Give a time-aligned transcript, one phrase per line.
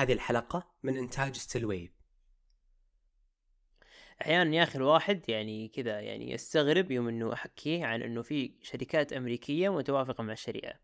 [0.00, 1.90] هذه الحلقة من إنتاج ستيل ويف
[4.22, 9.12] أحيانا يا أخي الواحد يعني كذا يعني يستغرب يوم إنه أحكيه عن إنه في شركات
[9.12, 10.80] أمريكية متوافقة مع الشريعة.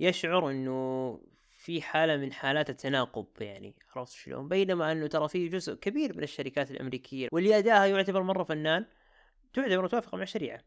[0.00, 5.74] يشعر إنه في حالة من حالات التناقض يعني عرفت شلون؟ بينما إنه ترى في جزء
[5.74, 8.86] كبير من الشركات الأمريكية واللي أداءها يعتبر مرة فنان
[9.52, 10.60] تعتبر متوافقة مع الشريعة.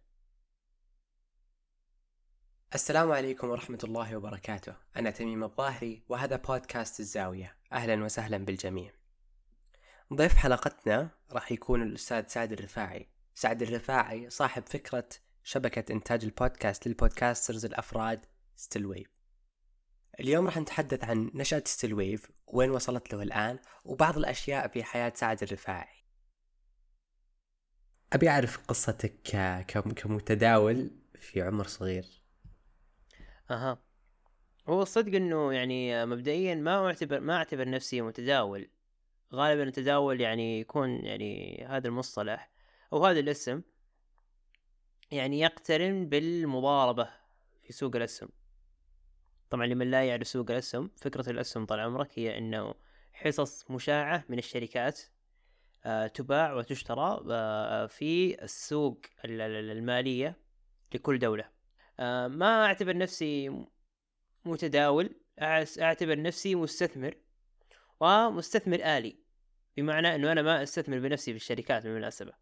[2.73, 4.75] السلام عليكم ورحمة الله وبركاته.
[4.97, 7.55] أنا تميم الظاهري وهذا بودكاست الزاوية.
[7.71, 8.91] أهلا وسهلا بالجميع.
[10.13, 13.07] ضيف حلقتنا راح يكون الأستاذ سعد الرفاعي.
[13.35, 15.09] سعد الرفاعي صاحب فكرة
[15.43, 19.09] شبكة إنتاج البودكاست لل podcasters الأفراد ستيل ويف
[20.19, 25.13] اليوم راح نتحدث عن نشأة ستيل ويف وين وصلت له الآن وبعض الأشياء في حياة
[25.15, 26.03] سعد الرفاعي.
[28.13, 29.21] أبي أعرف قصتك
[29.95, 32.22] كمتداول في عمر صغير.
[33.51, 33.77] أها.
[34.67, 38.69] هو الصدق إنه يعني مبدئيا ما اعتبر ما أعتبر نفسي متداول.
[39.33, 42.49] غالبا التداول يعني يكون يعني هذا المصطلح
[42.93, 43.61] أو هذا الاسم
[45.11, 47.09] يعني يقترن بالمضاربة
[47.63, 48.29] في سوق الاسهم
[49.49, 52.73] طبعا لمن لا يعرف سوق الاسهم فكرة الاسهم طال عمرك هي إنه
[53.13, 55.01] حصص مشاعة من الشركات
[55.85, 60.37] آه، تباع وتشترى آه، في السوق ال- ال- المالية
[60.93, 61.49] لكل دولة.
[62.27, 63.65] ما أعتبر نفسي
[64.45, 65.15] متداول
[65.81, 67.15] أعتبر نفسي مستثمر
[67.99, 69.17] ومستثمر آلي
[69.77, 72.33] بمعنى إنه أنا ما أستثمر بنفسي في الشركات بالمناسبة.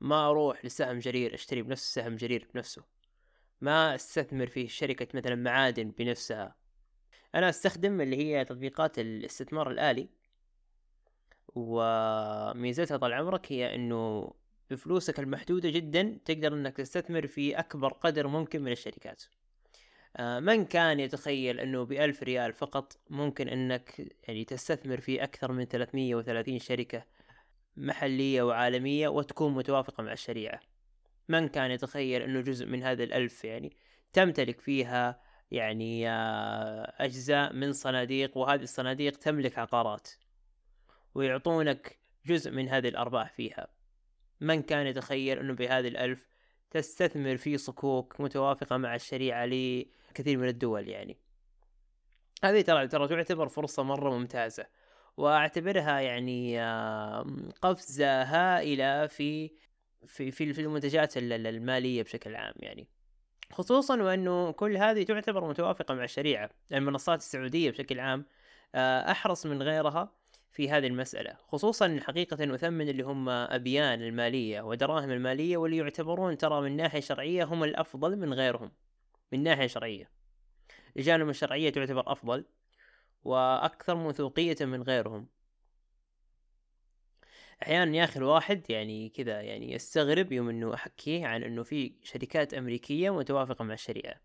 [0.00, 2.84] ما أروح لسهم جرير أشتري بنفس سهم جرير بنفسه.
[3.60, 6.56] ما أستثمر في شركة مثلا معادن بنفسها.
[7.34, 10.08] أنا أستخدم اللي هي تطبيقات الاستثمار الآلي
[11.54, 14.32] وميزتها طال عمرك هي إنه
[14.72, 19.22] بفلوسك المحدودة جدا تقدر إنك تستثمر في أكبر قدر ممكن من الشركات.
[20.16, 25.64] آه، من كان يتخيل إنه بألف ريال فقط ممكن إنك يعني تستثمر في أكثر من
[25.64, 27.04] 330 شركة
[27.76, 30.60] محلية وعالمية وتكون متوافقة مع الشريعة؟
[31.28, 33.72] من كان يتخيل إنه جزء من هذا الألف يعني
[34.12, 40.08] تمتلك فيها يعني آه، أجزاء من صناديق وهذه الصناديق تملك عقارات
[41.14, 43.68] ويعطونك جزء من هذه الأرباح فيها؟
[44.42, 46.28] من كان يتخيل إنه بهذه الألف
[46.70, 51.16] تستثمر في صكوك متوافقة مع الشريعة لكثير من الدول يعني.
[52.44, 54.66] هذه ترى ترى تعتبر فرصة مرة ممتازة
[55.16, 56.60] وأعتبرها يعني
[57.62, 59.50] قفزة هائلة في
[60.06, 62.88] في في المنتجات ال- ال- المالية بشكل عام يعني.
[63.52, 68.24] خصوصا وأنه كل هذه تعتبر متوافقة مع الشريعة المنصات السعودية بشكل عام
[68.74, 70.12] آه، أحرص من غيرها
[70.52, 76.60] في هذه المسألة خصوصا حقيقة أثمن اللي هم أبيان المالية ودراهم المالية واللي يعتبرون ترى
[76.60, 78.72] من ناحية شرعية هم الأفضل من غيرهم
[79.32, 80.10] من ناحية شرعية.
[80.96, 82.44] لجانهم الشرعية تعتبر أفضل
[83.24, 85.28] وأكثر موثوقية من غيرهم.
[87.62, 92.54] أحيانا يا أخي الواحد يعني كذا يعني يستغرب يوم إنه أحكيه عن إنه في شركات
[92.54, 94.20] أمريكية متوافقة مع الشريعة.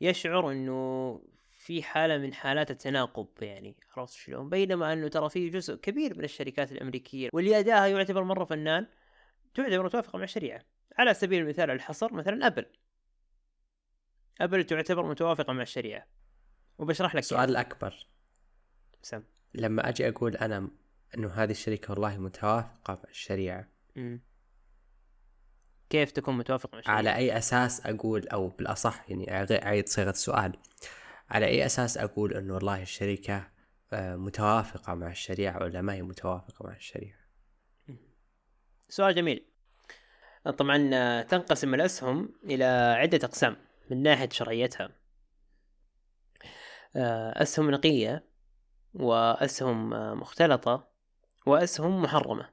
[0.00, 1.20] يشعر إنه
[1.62, 6.24] في حالة من حالات التناقض يعني عرفت شلون؟ بينما أنه ترى في جزء كبير من
[6.24, 8.86] الشركات الأمريكية واللي اداها يعتبر مرة فنان
[9.54, 10.60] تعتبر متوافقة مع الشريعة
[10.98, 12.66] على سبيل المثال الحصر مثلا أبل.
[14.40, 16.06] أبل تعتبر متوافقة مع الشريعة.
[16.78, 18.06] وبشرح لك السؤال الأكبر
[19.02, 19.22] سم.
[19.54, 20.70] لما أجي أقول أنا
[21.16, 23.68] أنه هذه الشركة والله متوافقة مع الشريعة.
[23.96, 24.20] مم.
[25.90, 30.52] كيف تكون متوافق مع الشريعة؟ على أي أساس أقول أو بالأصح يعني أعيد صيغة السؤال.
[31.32, 33.48] على أي أساس أقول أنه والله الشركة
[33.92, 37.18] آه، متوافقة مع الشريعة ولا ما هي متوافقة مع الشريعة؟
[38.88, 39.46] سؤال جميل.
[40.58, 42.64] طبعا آه، تنقسم الأسهم إلى
[42.98, 43.56] عدة أقسام
[43.90, 44.88] من ناحية شرعيتها.
[46.96, 48.24] آه، أسهم نقية
[48.94, 49.90] وأسهم
[50.20, 50.88] مختلطة
[51.46, 52.48] وأسهم محرمة.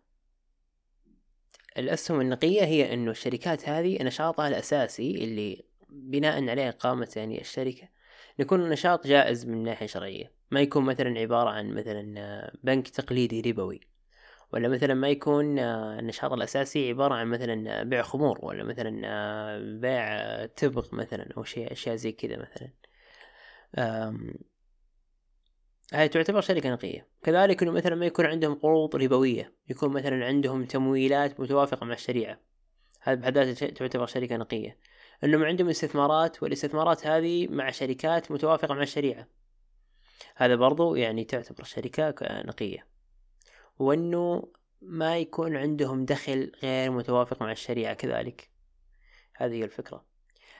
[1.77, 7.89] الأسهم النقية هي أنه الشركات هذه نشاطها الأساسي اللي بناء عليه قامت يعني الشركة
[8.41, 10.31] يكون نشاط جائز من ناحية شرعية.
[10.51, 13.79] ما يكون مثلا عبارة عن مثلا آه، بنك تقليدي ربوي.
[14.53, 18.39] ولا مثلا ما يكون آه، النشاط الأساسي عبارة عن مثلا بيع خمور.
[18.41, 22.69] ولا مثلا آه، بيع آه، تبغ مثلا أو شيء أشياء زي كذا مثلا.
[25.93, 27.07] هاي تعتبر شركة نقية.
[27.23, 29.53] كذلك إنه مثلا ما يكون عندهم قروض ربوية.
[29.69, 32.39] يكون مثلا عندهم تمويلات متوافقة مع الشريعة.
[33.01, 34.77] هذا بحد ذاته تعتبر شركة نقية.
[35.23, 39.27] إنهم عندهم استثمارات والاستثمارات هذه مع شركات متوافقة مع الشريعة.
[40.35, 42.87] هذا برضو يعني تعتبر شركة نقية.
[43.79, 44.51] وإنه
[44.81, 48.49] ما يكون عندهم دخل غير متوافق مع الشريعة كذلك.
[49.35, 50.05] هذه هي الفكرة.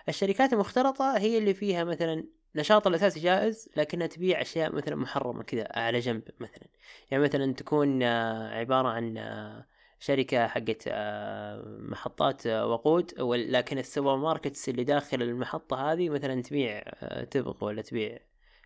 [0.10, 2.24] الشركات المختلطة هي اللي فيها مثلا
[2.56, 6.68] نشاط الأساسي جائز لكنها تبيع أشياء مثلا محرمة كذا على جنب مثلا.
[7.12, 9.18] يعني مثلا تكون عبارة عن
[10.00, 16.82] شركة حقت آه، محطات وقود لكن ال supermarkets اللي داخل المحطة هذه مثلا تبيع
[17.32, 18.20] تبغ ولا تبيع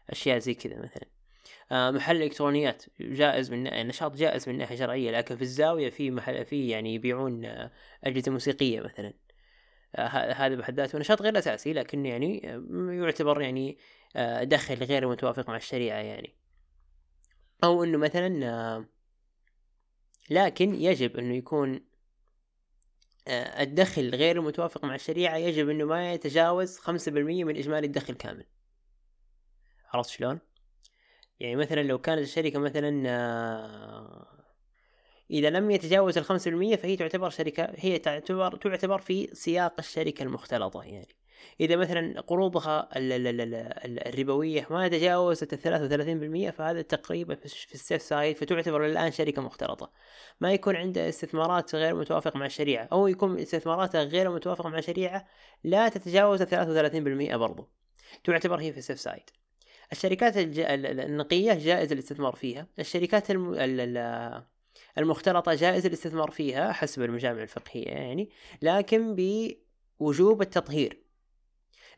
[0.09, 1.07] أشياء زي كذا مثلا.
[1.91, 6.67] محل إلكترونيات جائز من نشاط جائز من ناحية شرعية لكن في الزاوية في محل في
[6.67, 7.45] يعني يبيعون
[8.03, 9.13] أجهزة موسيقية مثلا.
[10.35, 12.37] هذا بحد ذاته نشاط غير اساسي لكن يعني
[12.89, 13.77] يعتبر يعني
[14.15, 16.35] آه، دخل غير متوافق مع الشريعة يعني.
[17.63, 18.85] أو إنه مثلا آه،
[20.29, 21.81] لكن يجب إنه يكون
[23.27, 28.13] آه، الدخل غير المتوافق مع الشريعة يجب إنه ما يتجاوز خمسة بالمية من إجمالي الدخل
[28.13, 28.45] كامل
[29.93, 30.39] عرفت شلون؟
[31.39, 32.89] يعني مثلا لو كانت الشركة مثلا
[35.31, 40.83] إذا لم يتجاوز الخمسة بالمية فهي تعتبر شركة هي تعتبر تعتبر في سياق الشركة المختلطة
[40.83, 41.07] يعني
[41.59, 48.37] إذا مثلا قروضها الربوية ما تجاوزت الثلاثة وثلاثين بالمية فهذا تقريبا في ال safe side
[48.37, 49.91] فتعتبر الآن شركة مختلطة.
[50.41, 55.27] ما يكون عندها استثمارات غير متوافقة مع الشريعة أو يكون استثماراتها غير متوافقة مع الشريعة
[55.63, 57.69] لا تتجاوز الثلاثة وثلاثين بالمية برضو.
[58.23, 59.29] تعتبر هي في ال safe side.
[59.91, 62.67] الشركات النقية جائز الاستثمار فيها.
[62.79, 63.53] الشركات الم...
[64.97, 68.29] المختلطة جائز الاستثمار فيها حسب المجامع الفقهية يعني
[68.61, 69.15] لكن
[69.99, 71.02] بوجوب التطهير.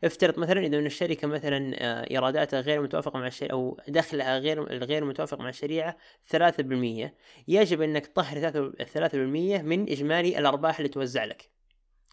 [0.04, 4.84] افترض مثلا إذا من الشركة مثلا آه، إيراداتها غير متوافقة مع الشريعة أو دخلها غير
[4.84, 5.96] غير متوافق مع الشريعة
[6.26, 7.14] 3%
[7.48, 11.50] يجب إنك تطهر 3% من إجمالي الأرباح اللي توزع لك.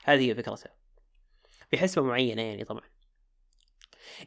[0.03, 0.73] هذه هي فكرتها.
[1.71, 2.93] بحسبة معينة يعني طبعا.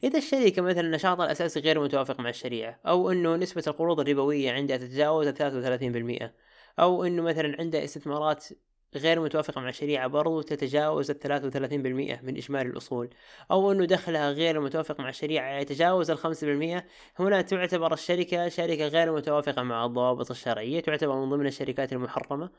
[0.05, 4.77] إذا الشركة مثلا نشاطها الأساسي غير متوافق مع الشريعة أو أنه نسبة القروض الربوية عندها
[4.77, 6.33] تتجاوز 33%
[6.79, 8.47] أو أنه مثلا عندها استثمارات
[8.97, 13.11] غير متوافقة مع الشريعة برضو تتجاوز الثلاثة وثلاثين بالمئة من إجمالي الأصول.
[13.51, 16.85] أو أنه دخلها غير متوافق مع الشريعة يتجاوز الخمسة بالمئة.
[17.19, 22.51] هنا تعتبر الشركة شركة غير متوافقة مع الضوابط الشرعية تعتبر من ضمن الشركات المحرمة.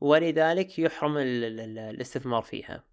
[0.00, 2.84] ولذلك يحرم الاستثمار فيها.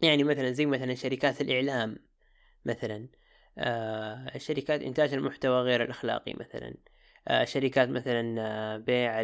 [0.00, 1.96] يعني مثلا زي مثلا شركات الإعلام
[2.64, 3.08] مثلا
[3.58, 6.74] آه شركات إنتاج المحتوى غير الأخلاقي مثلا.
[7.44, 9.22] شركات مثلا آه بيع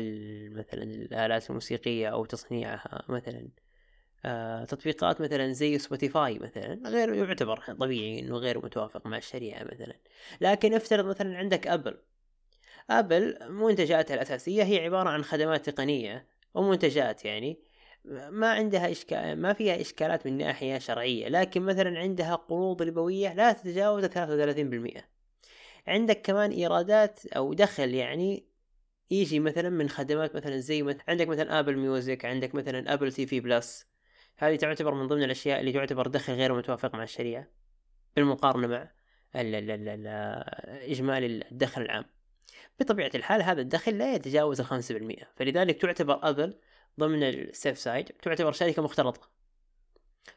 [0.61, 3.49] مثلا الآلات الموسيقية أو تصنيعها مثلا.
[4.25, 9.97] آه تطبيقات مثلا زي Spotify مثلا غير يعتبر طبيعي إنه غير متوافق مع الشريعة مثلا.
[10.41, 11.99] لكن افترض مثلا عندك Apple
[12.91, 17.59] Apple منتجاتها الأساسية هي عبارة عن خدمات تقنية ومنتجات يعني
[18.31, 23.53] ما عندها إشكال ما فيها إشكالات من ناحية شرعية لكن مثلا عندها قروض ربوية لا
[23.53, 25.14] تتجاوز 33%
[25.87, 28.47] عندك كمان إيرادات أو دخل يعني
[29.11, 33.41] يجي مثلا من خدمات مثلا زي مثلا عندك مثلا Apple Music عندك مثلا Apple TV
[33.41, 33.87] Plus
[34.37, 37.49] هذه تعتبر من ضمن الأشياء اللي تعتبر دخل غير متوافق مع الشريعة
[38.17, 38.91] بالمقارنه مع
[39.37, 40.07] ال ال ال ال
[40.91, 42.05] إجمالي الدخل العام.
[42.81, 45.27] بطبيعة الحال هذا الدخل لا يتجاوز الخمسة بالمئة.
[45.37, 46.59] فلذلك تعتبر Apple
[47.01, 49.31] ضمن ال safe side تعتبر شركة مختلطة.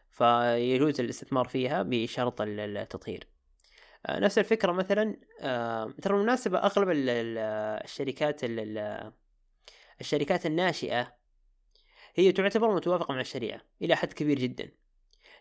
[0.09, 3.27] فيجوز الاستثمار فيها بشرط التطهير.
[4.09, 8.41] نفس الفكرة مثلا آه، ترى بالمناسبة أغلب الشركات
[10.01, 11.17] الشركات الناشئة
[12.15, 14.71] هي تعتبر متوافقة مع الشريعة إلى حد كبير جدا.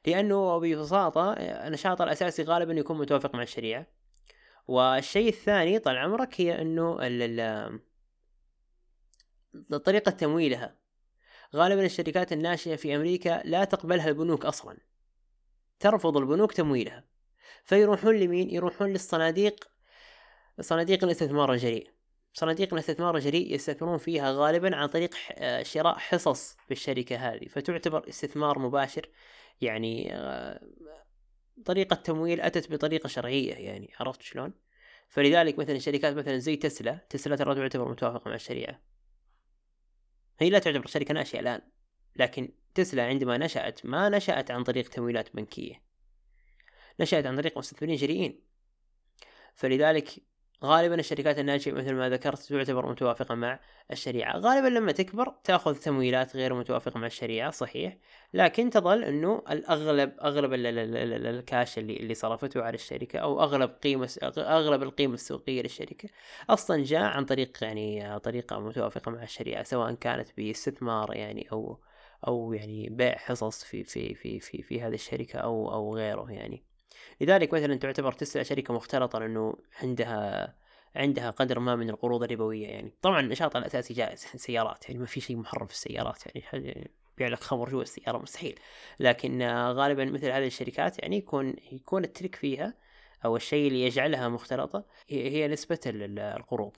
[0.06, 3.86] لأنه ببساطة آه، النشاط الأساسي غالبا يكون متوافق مع الشريعة.
[4.68, 6.96] والشيء الثاني طال عمرك هي أنه
[9.84, 10.76] طريقة تمويلها.
[11.54, 14.78] غالبا الشركات الناشئة في أمريكا لا تقبلها البنوك أصلا.
[15.80, 17.04] ترفض البنوك تمويلها.
[17.66, 19.68] فيروحون لمين؟ يروحون للصناديق
[20.60, 21.90] صناديق الاستثمار الجريء
[22.32, 28.08] صناديق الاستثمار الجريء يستثمرون فيها غالبا عن طريق آه، شراء حصص في الشركة هذه فتعتبر
[28.08, 29.08] استثمار مباشر
[29.60, 30.60] يعني آه،
[31.64, 34.52] طريقة تمويل أتت بطريقة شرعية يعني عرفت شلون؟
[35.08, 38.80] فلذلك مثلا شركات مثلا زي تسلا تسلا ترى تعتبر متوافقة مع الشريعة
[40.38, 41.60] هي لا تعتبر شركة ناشئة الآن
[42.16, 45.85] لكن تسلا عندما نشأت ما نشأت عن طريق تمويلات بنكية
[47.00, 48.40] نشأت عن طريق مستثمرين جريئين
[49.54, 50.08] فلذلك
[50.64, 53.60] غالبا الشركات الناشئة مثل ما ذكرت تعتبر متوافقة مع
[53.90, 54.38] الشريعة.
[54.38, 57.96] غالبا لما تكبر تأخذ تمويلات غير متوافقة مع الشريعة صحيح.
[58.34, 64.82] لكن تظل أنه الأغلب أغلب الكاش اللي اللي صرفته على الشركة أو أغلب قيمة أغلب
[64.82, 66.08] القيمة السوقية للشركة
[66.50, 71.80] أصلا جاء عن طريق يعني طريقة متوافقة مع الشريعة سواء كانت باستثمار يعني أو
[72.26, 76.75] أو يعني بيع حصص في في في في في هذه الشركة أو أو غيره يعني.
[77.20, 80.54] لذلك مثلا تعتبر تسلا شركة مختلطة لأنه عندها
[80.96, 82.92] عندها قدر ما من القروض الربوية يعني.
[83.02, 86.90] طبعا النشاط الأساسي جائز سيارات يعني ما في شيء محرم في السيارات يعني.
[87.16, 88.58] يبيع لك خمر جوا السيارة مستحيل.
[89.00, 92.74] لكن غالبا مثل هذه الشركات يعني يكون يكون التريك فيها
[93.24, 96.76] أو الشيء اللي يجعلها مختلطة هي نسبة ال- ال- القروض.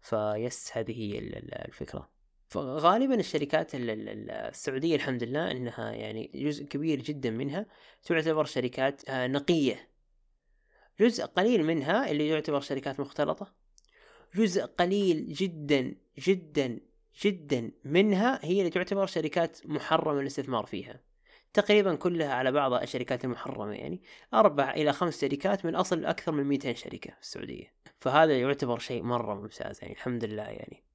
[0.00, 2.15] فيس هذه هي ال- ال- الفكرة.
[2.56, 7.66] فغالبا الشركات ال- ال- ال- السعودية الحمد لله إنها يعني جزء كبير جدا منها
[8.02, 9.88] تعتبر شركات آه، نقية.
[11.00, 13.54] جزء قليل منها اللي يعتبر شركات مختلطة.
[14.34, 16.80] جزء قليل جدا جدا
[17.24, 21.00] جدا منها هي اللي تعتبر شركات محرمة الاستثمار فيها.
[21.52, 24.02] تقريبا كلها على بعضها الشركات المحرمة يعني.
[24.34, 27.72] أربع إلى خمس شركات من أصل أكثر من 200 شركة في السعودية.
[27.96, 30.85] فهذا يعتبر شيء مرة ممتاز يعني الحمد لله يعني.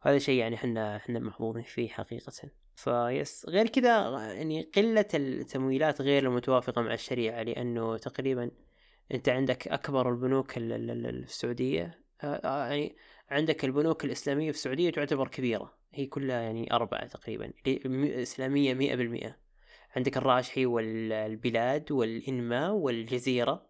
[0.00, 2.32] هذا شيء يعني إحنا إحنا محظوظين فيه حقيقة.
[2.76, 3.90] فيس غير كذا
[4.32, 8.50] يعني قلة التمويلات غير المتوافقة مع الشريعة لأنه تقريبا
[9.14, 12.96] أنت عندك أكبر البنوك ال- ال- ال- في السعودية آه، آه، يعني
[13.30, 15.78] عندك البنوك الإسلامية في السعودية تعتبر كبيرة.
[15.94, 17.52] هي كلها يعني أربعة تقريبا
[18.22, 19.36] إسلامية مئة بالمئة.
[19.96, 23.66] عندك الراجحي والبلاد والإنماء والجزيرة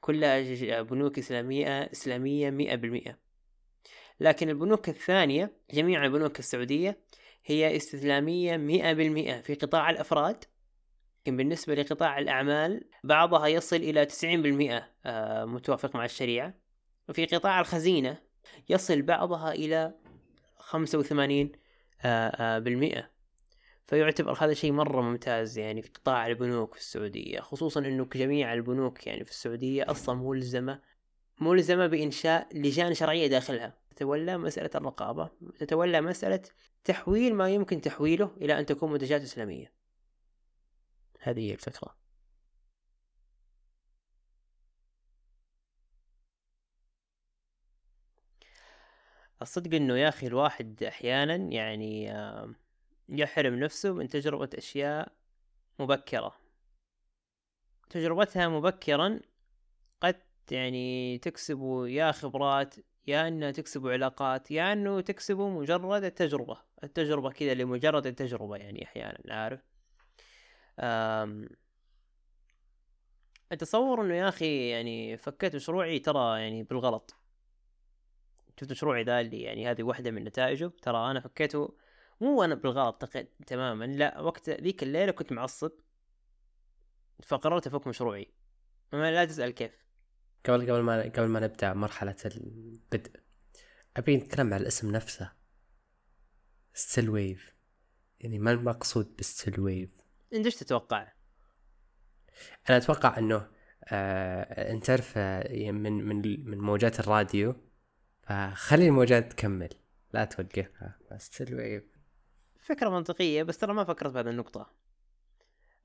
[0.00, 3.18] كلها بنوك إسلامية إسلامية مئة بالمئة.
[4.22, 6.98] لكن البنوك الثانية جميع البنوك السعودية
[7.44, 10.44] هي استسلامية مئة بالمئة في قطاع الأفراد.
[11.20, 16.54] لكن بالنسبة لقطاع الأعمال بعضها يصل إلى 90% آه، متوافق مع الشريعة.
[17.08, 18.18] وفي قطاع الخزينة
[18.68, 19.94] يصل بعضها إلى
[20.58, 21.52] 85
[22.02, 23.08] آه، آه،
[23.86, 29.06] فيعتبر هذا شيء مرة ممتاز يعني في قطاع البنوك في السعودية خصوصا أنه جميع البنوك
[29.06, 30.80] يعني في السعودية أصلا ملزمة
[31.40, 33.81] ملزمة بإنشاء لجان شرعية داخلها.
[33.96, 36.42] تتولى مسألة الرقابة تتولى مسألة
[36.84, 39.72] تحويل ما يمكن تحويله إلى أن تكون منتجات إسلامية.
[41.20, 41.96] هذه هي الفكرة.
[49.42, 52.14] الصدق إنه يا أخي الواحد أحيانا يعني
[53.08, 55.12] يحرم نفسه من تجربة أشياء
[55.78, 56.34] مبكرة.
[57.90, 59.20] تجربتها مبكرا
[60.00, 60.20] قد
[60.50, 62.74] يعني تكسب يا خبرات
[63.06, 66.56] يا انها تكسب علاقات يا إنه تكسب مجرد التجربة.
[66.84, 69.60] التجربة كذا لمجرد التجربة يعني أحيانا عارف؟
[70.80, 71.48] أم...
[73.52, 77.14] أتصور إنه يا أخي يعني فكيت مشروعي ترى يعني بالغلط.
[78.60, 81.74] شفت مشروعي ذا اللي يعني هذه واحدة من نتائجه ترى أنا فكيته
[82.20, 83.04] مو أنا بالغلط.
[83.46, 85.72] تماما لا وقت ذيك الليلة كنت معصب
[87.22, 88.28] فقررت أفك مشروعي.
[88.92, 89.84] ما لا تسأل كيف.
[90.46, 93.20] قبل قبل ما قبل ما نبدأ مرحلة البدء
[93.96, 95.32] أبي نتكلم عن الاسم نفسه.
[96.74, 97.54] Still Wave
[98.20, 99.90] يعني ما المقصود بال Still Wave
[100.32, 101.12] إنت إيش تتوقع؟
[102.70, 103.48] أنا أتوقع إنه
[103.84, 107.54] آه انت تعرف آه، من من من موجات الراديو
[108.22, 109.68] فخلي الموجات تكمل.
[110.12, 110.98] لا توقفها.
[111.18, 111.84] Still Wave
[112.56, 114.70] فكرة منطقية بس ترى ما فكرت بهذه النقطة.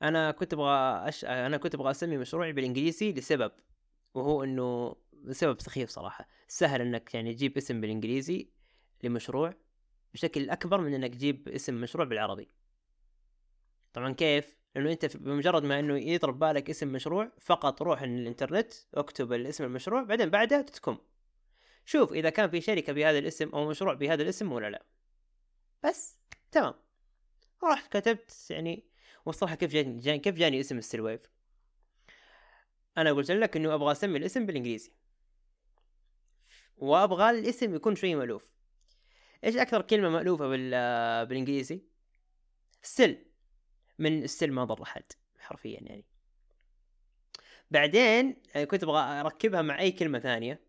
[0.02, 1.26] أنا كنت أبغى أش...
[1.26, 3.52] أنا كنت أبغى أسمي مشروعي بالإنجليزي لسبب.
[4.14, 4.96] وهو إنه
[5.32, 6.28] سبب سخيف صراحة.
[6.48, 8.50] سهل إنك يعني تجيب اسم بالإنجليزي
[9.04, 9.54] لمشروع
[10.14, 12.50] بشكل أكبر من إنك تجيب اسم مشروع بالعربي.
[13.94, 18.74] طبعا كيف؟ لأنه أنت في- بمجرد ما إنه يضرب بالك اسم مشروع فقط روح الإنترنت
[18.94, 20.98] اكتب الاسم المشروع بعدين بعدها dot com.
[21.86, 24.86] شوف إذا كان في شركة بهذا الاسم أو مشروع بهذا الاسم ولا لا.
[25.84, 26.20] بس
[26.52, 26.74] تمام.
[27.64, 28.86] رحت كتبت يعني
[29.26, 31.30] والصراحة كيف جاني, جاني كيف جاني اسم Still Wave
[32.98, 34.92] أنا قلت لك إنه أبغى أسمي الاسم بالإنجليزي.
[36.78, 38.54] وأبغى الاسم يكون شوي مألوف.
[39.44, 40.72] إيش أكثر كلمة مألوفة بال
[41.26, 41.84] بالإنجليزي؟
[42.82, 43.26] still
[44.00, 45.04] من still ما ضر أحد
[45.40, 46.06] حرفيا يعني.
[47.72, 50.62] بعدين آه، كنت أبغى أركبها مع أي كلمة ثانية.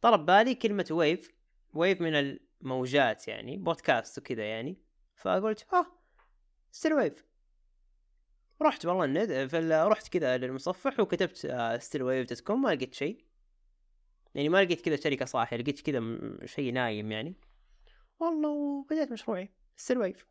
[0.00, 1.30] ضرب بالي كلمة wave
[1.74, 4.78] wave من الموجات يعني بودكاست وكذا يعني.
[5.16, 5.92] فقلت ها
[6.70, 7.24] Still Wave
[8.62, 11.36] رحت والله فال- رحت كذا للمصفح وكتبت
[11.78, 13.24] Still Wave dot com ما لقيت شيء.
[14.34, 16.02] يعني ما لقيت كذا شركة صاحية لقيت كذا
[16.44, 17.34] شيء نايم يعني.
[18.20, 20.26] والله وبدأت مشروعي Still Wave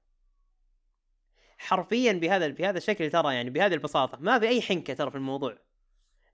[1.57, 4.17] حرفيا بهذا بهذا الشكل ترى يعني بهذه البساطة.
[4.21, 5.57] ما في أي حنكة ترى في الموضوع.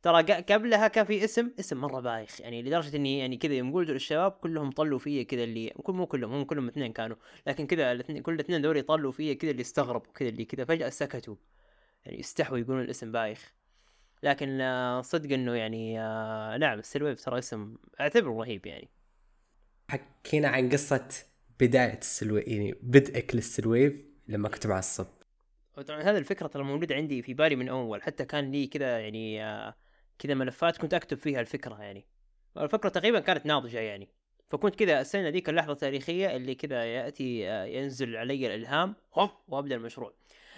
[0.02, 3.90] ترى قبلها كان في اسم اسم مرة بايخ يعني لدرجة إني يعني كذا يوم قلت
[3.90, 7.16] للشباب كلهم طلوا فيا كذا اللي مو كلهم هم كلهم اثنين كانوا.
[7.48, 11.36] لكن كذا كل الاثنين دول يطلوا فيا كذا اللي استغربوا كذا اللي كذا فجأة سكتوا.
[12.06, 13.54] يعني استحوا يقولون الاسم بايخ.
[14.24, 18.90] لكن آه، صدق إنه يعني آه، نعم السلويف ترى اسم أعتبره رهيب يعني.
[19.90, 21.08] حكينا عن قصة
[21.60, 25.08] بداية ال Still Wave يعني بدءك لل Still Wave لما كنت معصب
[25.78, 28.02] وطبعا هذه الفكرة ترى موجودة عندي في بالي من أول.
[28.02, 29.76] حتى كان لي كذا يعني آه،
[30.20, 32.06] كذا ملفات كنت أكتب فيها الفكرة يعني.
[32.58, 34.10] الفكرة تقريبا كانت ناضجة يعني.
[34.48, 39.76] فكنت كذا أستنى ذيك اللحظة التاريخية اللي كذا يأتي آه، ينزل علي الإلهام هوب وأبدأ
[39.76, 40.14] المشروع.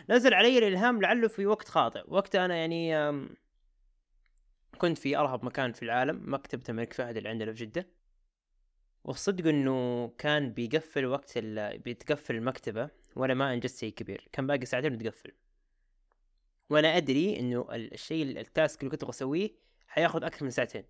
[0.09, 2.03] نزل علي الإلهام لعله في وقت خاطئ.
[2.07, 2.93] وقت أنا يعني
[4.77, 7.87] كنت في أرهب مكان في العالم مكتبة الملك فهد اللي عندنا في جدة.
[9.03, 11.37] والصدق إنه كان بيقفل وقت.
[11.37, 14.29] بتقفل المكتبة وأنا ما أنجزت شيء كبير.
[14.31, 15.31] كان باقي ساعتين وتقفل.
[16.69, 19.51] وأنا أدري إنه ال- الشيء ال- التاسك اللي كنت بسويه
[19.87, 20.83] حياخذ أكثر من ساعتين.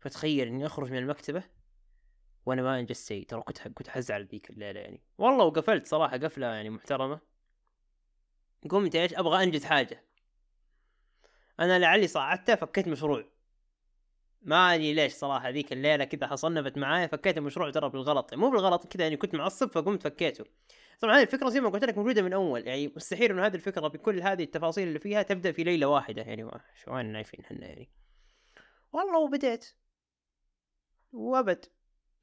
[0.00, 1.42] فتخيل إني أخرج من المكتبة
[2.46, 3.26] وأنا ما أنجزت شيء.
[3.26, 5.02] ترى كنت كنت حزعل ذيك الليلة يعني.
[5.18, 7.33] والله وقفلت صراحة قفلة يعني محترمة.
[8.70, 10.04] قمت إيش؟ أبغى أنجز حاجة.
[11.60, 13.24] أنا لعلي صعدته فكيت مشروع.
[14.42, 18.34] ما أدري ليش صراحة ذيك الليلة كذا حصنفت معايا فكيت المشروع ترى بالغلط.
[18.34, 20.44] مو بالغلط كذا يعني كنت معصب فقمت فكيته.
[21.00, 22.66] طبعا هذه الفكرة زي ما قلت لك موجودة من أول.
[22.66, 26.22] يعني مستحيل إنه هذه الفكرة بكل هذه التفاصيل اللي فيها تبدأ في ليلة واحدة.
[26.22, 26.50] يعني
[26.84, 27.90] شو وين نايفين إحنا يعني.
[28.92, 29.74] والله وبديت
[31.12, 31.64] وأبد.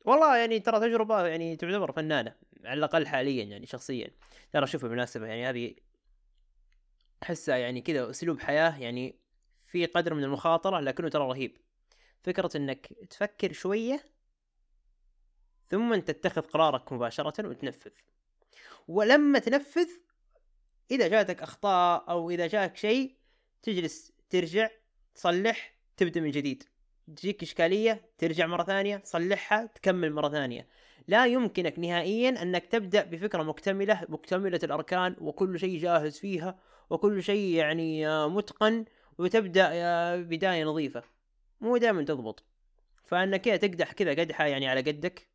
[0.06, 4.12] والله يعني ترى تجربة يعني تعتبر فنانة على الأقل حاليا يعني شخصيا.
[4.52, 5.76] ترى شوف بالمناسبة يعني هذه
[7.24, 9.20] احسها يعني كذا أسلوب حياة يعني
[9.72, 11.58] في قدر من المخاطرة لكنه ترى رهيب.
[12.24, 14.04] فكرة إنك تفكر شوية
[15.70, 17.92] ثم تتخذ قرارك مباشرة وتنفذ.
[18.88, 19.90] ولما تنفذ
[20.92, 23.16] إذا جاتك أخطاء أو إذا جاك شيء
[23.64, 24.70] تجلس ترجع
[25.16, 26.64] تصلح تبدأ من جديد.
[27.16, 30.68] تجيك إشكالية ترجع مرة ثانية تصلحها تكمل مرة ثانية.
[31.08, 36.60] لا يمكنك نهائيا أنك تبدأ بفكرة مكتملة مكتملة الأركان وكل شيء جاهز فيها
[36.92, 38.86] وكل شيء يعني آه، متقن
[39.18, 41.04] وتبدأ آه، بداية نظيفة.
[41.62, 42.44] مو دائما تضبط.
[43.04, 45.28] فأنك كذا تقدح كذا قدحة يعني على قدك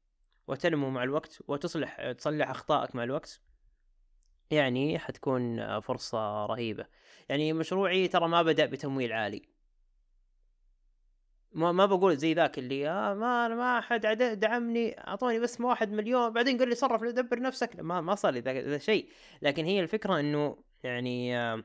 [0.49, 3.41] وتنمو مع الوقت وتصلح تصلح أخطائك مع الوقت.
[4.51, 6.87] يعني حتكون آه، فرصة رهيبة.
[7.29, 9.43] يعني مشروعي ترى ما بدأ بتمويل عالي.
[11.53, 14.07] ما ما بقول زي ذاك اللي آه ما ما أحد
[14.41, 17.81] دعمني أعطوني بس واحد مليون بعدين قال لي صرف دبر نفسك.
[17.81, 19.09] ما ما صار لي ذا شيء.
[19.43, 21.65] لكن هي الفكرة إنه يعني آه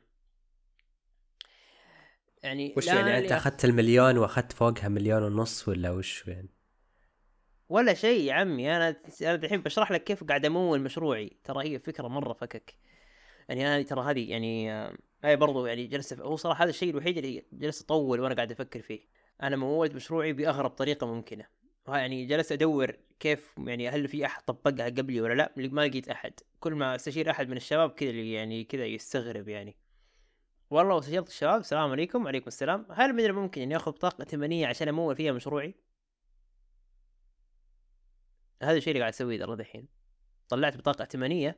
[2.43, 6.49] يعني وش يعني أنت أخذت المليون وأخذت فوقها مليون ونص ولا وش يعني؟
[7.69, 11.37] ولا شيء يا عمي أنا أنا الحين بشرح لك كيف قاعد أمول مشروعي.
[11.43, 12.73] ترى هي فكرة مرة فكك.
[13.49, 14.71] يعني أنا ترى هذه يعني
[15.23, 18.81] هاي برضو يعني جلست هو صراحة هذا الشيء الوحيد اللي جلست أطول وأنا قاعد أفكر
[18.81, 19.01] فيه.
[19.43, 21.45] أنا مولت مشروعي بأغرب طريقة ممكنة.
[21.87, 26.33] يعني جلست أدور كيف يعني هل في أحد طبقها قبلي ولا لا ما لقيت أحد.
[26.59, 29.75] كل ما استشير أحد من الشباب كذا يعني كذا يستغرب يعني.
[30.69, 32.85] والله واستشرت الشباب السلام عليكم وعليكم السلام.
[32.91, 35.75] هل من الممكن اني اخذ بطاقه ثمانية عشان امول فيها مشروعي؟
[38.63, 39.87] هذا الشيء اللي قاعد أسويه ترى دحين.
[40.49, 41.57] طلعت بطاقة ائتمانيه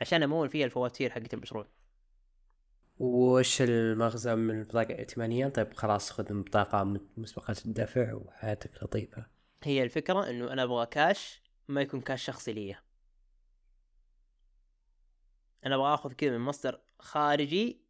[0.00, 1.66] عشان امول فيها الفواتير حقت المشروع.
[2.98, 6.84] وش المغزى من البطاقة الائتمانية؟ طيب خلاص خذ بطاقة
[7.16, 9.37] مسبقة الدفع وحياتك لطيفة.
[9.62, 12.76] هي الفكرة إنه أنا أبغى كاش ما يكون كاش شخصي لي
[15.66, 17.80] أنا أبغى آخذ كذا من مصدر خارجي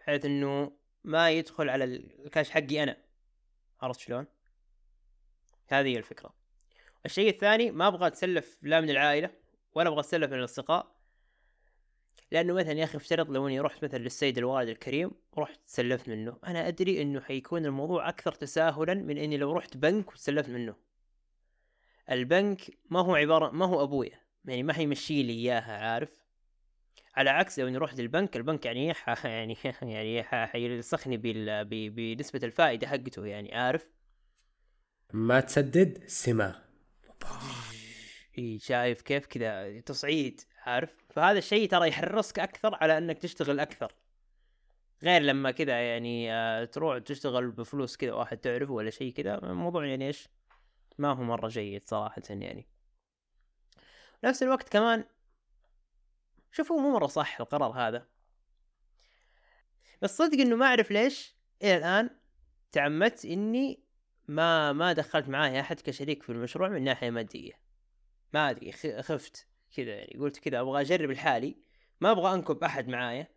[0.00, 0.72] بحيث إنه
[1.04, 2.96] ما يدخل على الكاش حقي أنا.
[3.80, 4.26] عرفت شلون؟
[5.68, 6.34] هذه هي الفكرة.
[7.06, 9.30] الشيء الثاني ما أبغى أتسلف لا من العائلة
[9.74, 11.01] ولا أبغى أتسلف من الأصدقاء.
[12.32, 16.38] لأنه مثلا يا أخي افترض لو أني رحت مثلا للسيد الوالد الكريم ورحت تسلفت منه
[16.46, 20.74] أنا أدري إنه حيكون الموضوع أكثر تساهلا من إني لو رحت بنك وتسلفت منه.
[22.10, 26.22] البنك ما هو عبارة ما هو أبويا يعني ما حيمشي لي إياها عارف؟
[27.14, 29.26] على عكس لو أني رحت البنك البنك يعني ح...
[29.26, 31.64] يعني يعني ح- حيلصقني بال...
[31.64, 31.68] ب...
[31.70, 33.88] بنسبة الفائدة حقته يعني عارف؟
[35.12, 36.62] ما تسدد سما.
[38.38, 40.40] إي شايف كيف كذا تصعيد.
[40.66, 43.92] عارف؟ فهذا الشيء ترى يحرصك أكثر على إنك تشتغل أكثر.
[45.02, 49.86] غير لما كذا يعني آه، تروح تشتغل بفلوس كذا واحد تعرفه ولا شيء كذا الموضوع
[49.86, 50.28] يعني إيش؟
[50.98, 52.66] ما هو مرة جيد صراحة يعني.
[54.24, 55.04] نفس الوقت كمان
[56.52, 58.06] شوفوا مو مرة صح القرار هذا.
[60.02, 62.10] بس صدق إنه ما أعرف ليش إلى الآن
[62.72, 63.82] تعمدت إني
[64.28, 67.52] ما ما دخلت معايا أحد كشريك في المشروع من ناحية مادية.
[68.34, 68.72] ما أدري
[69.02, 69.51] خفت.
[69.72, 71.56] كذا يعني قلت كذا أبغى أجرب لحالي
[72.00, 73.28] ما أبغى أنكب أحد معايا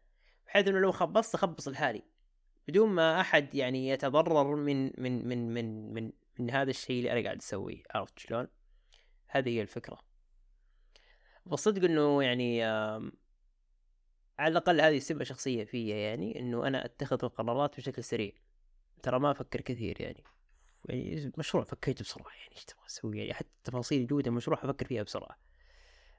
[0.47, 2.03] بحيث إنه لو خبصت اخبص لحالي
[2.67, 7.23] بدون ما أحد يعني يتضرر من من من من من, من هذا الشيء اللي أنا
[7.23, 7.83] قاعد أسويه.
[7.91, 8.47] عرفت شلون؟
[9.27, 9.99] هذه هي الفكرة.
[11.45, 12.63] والصدق إنه يعني
[14.39, 18.31] على الأقل هذه سمه شخصية فيا يعني إنه أنا أتخذ القرارات بشكل سريع.
[19.03, 20.23] ترى ما أفكر كثير يعني.
[20.89, 25.03] يعني مشروع فكيته بسرعة يعني إيش تبغى أسوي يعني؟ حتى تفاصيل جودة المشروع أفكر فيها
[25.03, 25.37] بسرعة.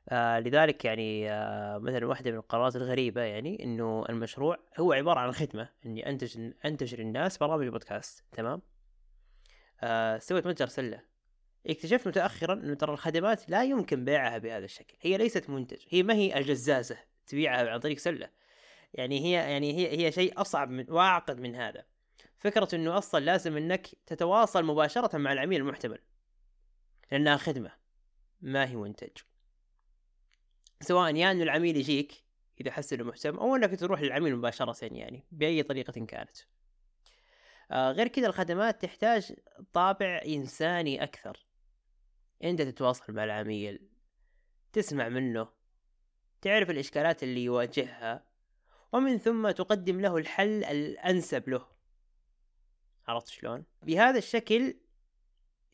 [0.09, 5.33] آه لذلك يعني آه مثلا واحدة من القرارات الغريبة يعني إنه المشروع هو عبارة عن
[5.33, 8.63] خدمة إني أنتج انتج للناس برامج بودكاست تمام؟
[9.83, 11.03] آه سويت متجر سلة.
[11.67, 14.97] اكتشفت متاخرا إنه ترى الخدمات لا يمكن بيعها بهذا الشكل.
[15.01, 18.31] هي ليست منتج هي ما هي الجزازه تبيعها عن طريق سلة.
[18.95, 21.85] يعني هي يعني هي هي شيء أصعب من وأعقد من هذا.
[22.39, 25.99] فكرة إنه أصلا لازم إنك تتواصل مباشرة مع العميل المحتمل
[27.13, 27.73] لأنها خدمة
[28.41, 29.17] ما هي منتج.
[30.87, 32.25] سواء يا إنه العميل يجيك
[32.61, 36.37] إذا حس إنه مهتم أو إنك تروح للعميل مباشرة يعني بأي طريقة كانت.
[37.71, 39.33] آه غير كذا الخدمات تحتاج
[39.73, 41.47] طابع إنساني أكثر.
[42.45, 43.89] أنت تتواصل مع العميل
[44.73, 45.49] تسمع منه
[46.43, 48.25] تعرف الإشكالات اللي يواجهها
[48.93, 51.67] ومن ثم تقدم له الحل الأنسب له.
[53.09, 54.75] عرفت شلون؟ بهذا الشكل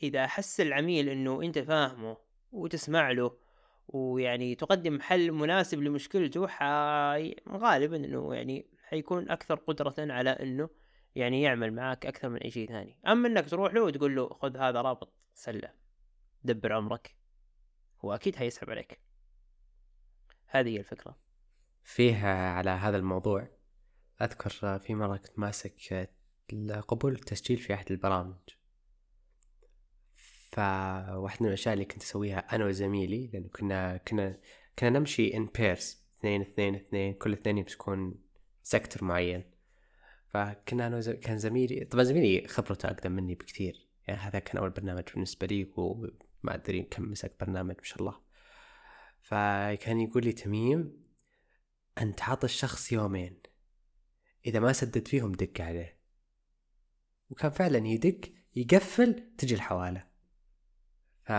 [0.03, 2.17] إذا حس العميل إنه أنت فاهمه
[2.53, 3.42] وتسمع له
[3.89, 7.35] ويعني تقدم حل مناسب لمشكلته حي...
[7.49, 10.71] غالبا إنه يعني حيكون أكثر قدرة على إنه
[11.15, 12.99] يعني يعمل معك أكثر من أي شيء ثاني.
[13.07, 15.73] أما إنك تروح له وتقول له خذ هذا رابط سلة
[16.45, 17.17] دبر عمرك
[18.05, 19.01] هو أكيد حيسحب عليك.
[20.47, 21.19] هذه هي الفكرة.
[21.83, 23.49] فيها على هذا الموضوع
[24.23, 26.11] أذكر في مرة كنت ماسك
[26.89, 28.37] قبول التسجيل في احد البرامج.
[30.53, 34.39] فواحدة من الأشياء اللي كنت أسويها أنا وزميلي لأنه كنا كنا
[34.79, 38.15] كنا نمشي إن بيرس اثنين اثنين اثنين كل اثنين يمسكون
[38.63, 39.45] سيكتور معين.
[40.29, 41.11] فكنا أنا وز...
[41.11, 43.89] كان زميلي طبعا زميلي خبرته أقدم مني بكثير.
[44.09, 48.21] يعني هذا كان أول برنامج بالنسبة لي وما أدري كم مسك برنامج ما شاء الله.
[49.23, 51.03] فكان يقول لي تميم
[51.99, 53.43] أنت عط الشخص يومين.
[54.47, 55.99] إذا ما سدد فيهم دق عليه.
[57.31, 58.21] وكان فعلا يدق
[58.57, 60.12] يقفل تجي الحوالة.
[61.25, 61.33] ف...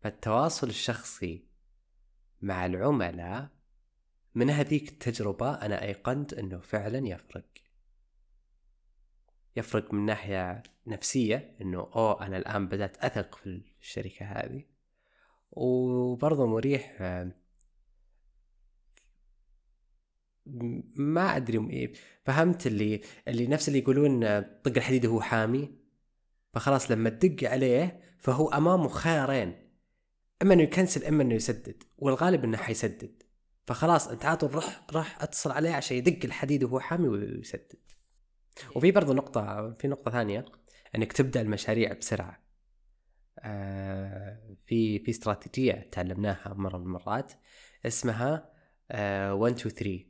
[0.00, 1.44] فالتواصل الشخصي
[2.42, 3.48] مع العملاء
[4.34, 7.48] من هذيك التجربة أنا أيقنت أنه فعلا يفرق.
[9.56, 14.64] يفرق من ناحية نفسية أنه أوه أنا الآن بدأت أثق في الشركة هذه.
[15.50, 17.02] وبرضه مريح
[20.96, 21.92] ما أدري
[22.24, 25.78] فهمت اللي اللي نفس اللي يقولون طق الحديد وهو حامي
[26.52, 29.68] فخلاص لما تدق عليه فهو أمامه خيارين.
[30.42, 31.82] إما إنه يكنسل إما إنه يسدد.
[31.98, 33.22] والغالب إنه حيسدد.
[33.66, 37.78] فخلاص أنت عاطل روح راح أتصل عليه عشان يدق الحديد وهو حامي ويسدد.
[38.76, 40.44] وفي برضه نقطة في نقطة ثانية
[40.96, 42.48] إنك تبدأ المشاريع بسرعة.
[43.38, 47.32] آه في في استراتيجية تعلمناها مرة من المرات
[47.86, 48.52] اسمها
[49.32, 50.04] 1 2 3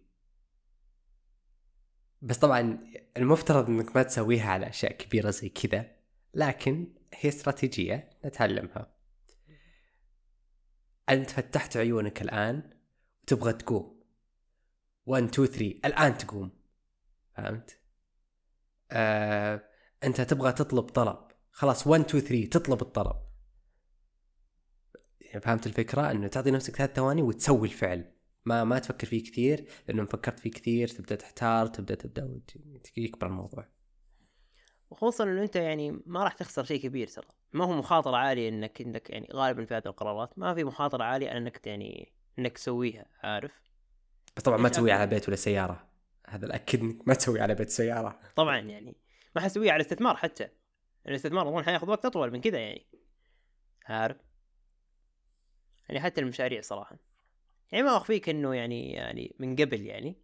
[2.23, 2.79] بس طبعا
[3.17, 5.91] المفترض إنك ما تسويها على أشياء كبيرة زي كذا
[6.35, 8.95] لكن هي استراتيجية نتعلمها.
[11.09, 12.71] أنت فتحت عيونك الآن
[13.23, 14.03] وتبغى تقوم.
[15.07, 16.51] 1 2 3 الآن تقوم.
[17.37, 17.81] فهمت؟
[18.91, 19.69] آه،
[20.05, 21.19] أنت تبغى تطلب طلب.
[21.51, 23.17] خلاص 1 2 3 تطلب الطلب.
[25.21, 28.13] يعني فهمت الفكرة؟ أنه تعطي نفسك ثلاث ثواني وتسوي الفعل.
[28.45, 32.41] ما ما تفكر فيه كثير لأنه فكرت فيه كثير تبدأ تحتار تبدأ تبدأ
[32.97, 33.78] يكبر الموضوع.
[34.91, 37.27] وخصوصا إنه أنت يعني ما راح تخسر شيء كبير ترى.
[37.53, 40.39] ما هو مخاطرة عالية انك إنك يعني غالبا في هذه القرارات.
[40.39, 43.63] ما في مخاطرة عالية إنك يعني إنك تسويها عارف؟
[44.37, 45.89] بس طبعا ما تسويها على بيت ولا سيارة.
[46.27, 48.21] هذا الاكد إنك ما تسوي على بيت سيارة.
[48.37, 48.97] طبعا يعني
[49.37, 50.49] ما حسويها على استثمار حتى.
[51.09, 52.87] الاستثمار اظن حياخذ وقت أطول من كذا يعني.
[53.87, 54.17] عارف؟
[55.89, 56.97] يعني حتى المشاريع صراحة.
[57.73, 60.17] يعني ما أخفيك إنه يعني يعني من قبل يعني.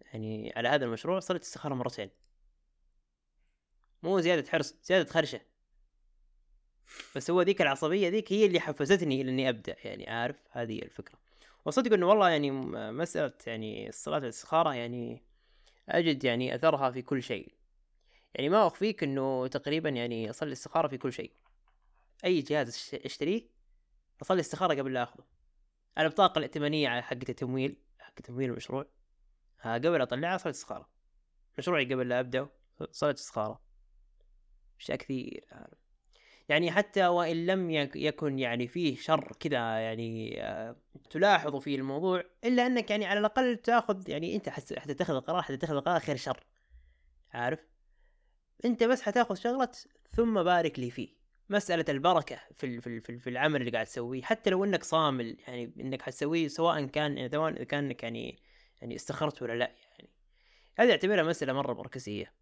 [0.00, 2.10] يعني على هذا المشروع صرت استخارة مرتين.
[4.02, 5.40] مو زيادة حرص زيادة خرشة.
[7.16, 11.18] بس هو ذيك العصبية ذيك هي اللي حفزتني إلى إني أبدأ يعني عارف هذه الفكرة.
[11.64, 12.50] وصدق إنه والله يعني
[12.92, 15.22] مسألة يعني الصلاة والاستخارة يعني
[15.88, 17.54] أجد يعني أثرها في كل شيء.
[18.34, 21.32] يعني ما أخفيك إنه تقريبا يعني أصلي استخارة في كل شيء.
[22.24, 23.42] أي جهاز أشتريه
[24.22, 25.24] أصلي استخارة قبل لا أخذه.
[25.98, 28.86] البطاقة الائتمانية حقت التمويل حق تمويل المشروع
[29.64, 30.88] قبل أطلعها صلي استخارة
[31.58, 32.48] مشروعي قبل لا أبدأ
[32.90, 33.61] صلاة استخارة
[34.82, 35.44] اشياء كثير.
[36.48, 40.76] يعني حتى وإن لم يكن يعني فيه شر كذا يعني آه،
[41.10, 46.00] تلاحظ في الموضوع إلا أنك يعني على الأقل تاخذ يعني أنت حتتخذ القرار حتتخذ القرار
[46.00, 46.44] خير شر.
[47.32, 47.60] عارف؟
[48.64, 49.68] أنت بس حتاخذ شغلة
[50.10, 51.08] ثم بارك لي فيه.
[51.50, 54.22] مسألة البركة في في في, العمل اللي قاعد تسويه.
[54.22, 58.38] حتى لو إنك صامل يعني إنك حتسويه سواء كان سواء كانك يعني
[58.80, 60.10] يعني استخرت ولا لا يعني.
[60.78, 62.32] هذه اعتبرها مسألة مرة مركزية.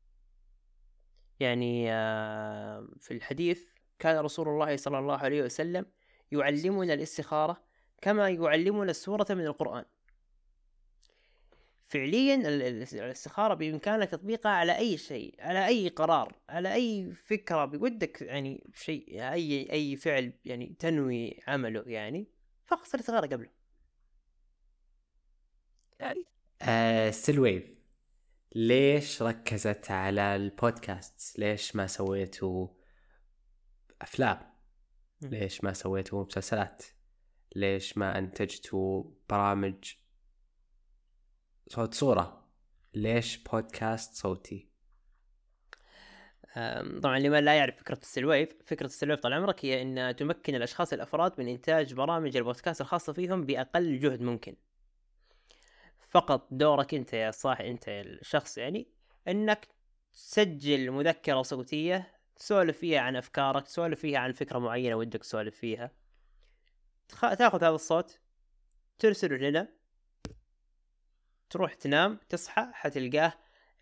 [1.40, 5.86] يعني آه، في الحديث كان رسول الله صلى الله عليه وسلم
[6.32, 7.62] يعلمنا الاستخارة
[8.02, 9.84] كما يعلمنا السورة من القرآن.
[11.84, 17.64] فعليا ال- ال- الاستخارة بإمكانك تطبيقها على أي شيء على أي قرار على أي فكرة
[17.64, 22.26] بودك يعني شيء أي أي فعل يعني تنوي عمله يعني
[22.66, 23.50] فقط الاستخارة قبله.
[26.62, 27.79] آه Still Wave.
[28.54, 32.68] ليش ركزت على البودكاست ليش ما سويتوا
[34.02, 34.38] أفلام.
[35.22, 36.84] ليش ما سويتوا مسلسلات؟
[37.56, 39.94] ليش ما أنتجتوا برامج
[41.68, 42.48] صوت صورة؟
[42.94, 44.70] ليش بودكاست صوتي؟
[47.02, 49.82] طبعا لمن لا يعرف فكرة ال Still Wave فكرة ال Still Wave طال عمرك هي
[49.82, 54.56] أن تمكن الأشخاص الأفراد من إنتاج برامج البودكاست الخاصة فيهم بأقل جهد ممكن.
[56.10, 58.88] فقط دورك أنت يا صاحب أنت يا الشخص يعني
[59.28, 59.68] أنك
[60.12, 65.90] تسجل مذكرة صوتية تسولف فيها عن أفكارك تسولف فيها عن فكرة معينة ودك تسولف فيها.
[67.08, 67.20] تخ...
[67.20, 68.20] تاخذ هذا الصوت
[68.98, 69.68] ترسله لنا
[71.50, 73.32] تروح تنام تصحى حتلقاه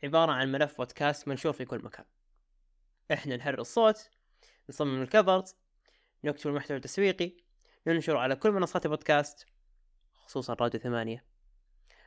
[0.05, 2.05] عبارة عن ملف بودكاست منشور في كل مكان.
[3.13, 4.11] إحنا نحرر الصوت
[4.69, 5.57] نصمم الكفرز
[6.25, 7.33] نكتب المحتوى التسويقي
[7.87, 9.47] ننشره على كل منصات البودكاست
[10.15, 11.28] خصوصا راديو ثمانية.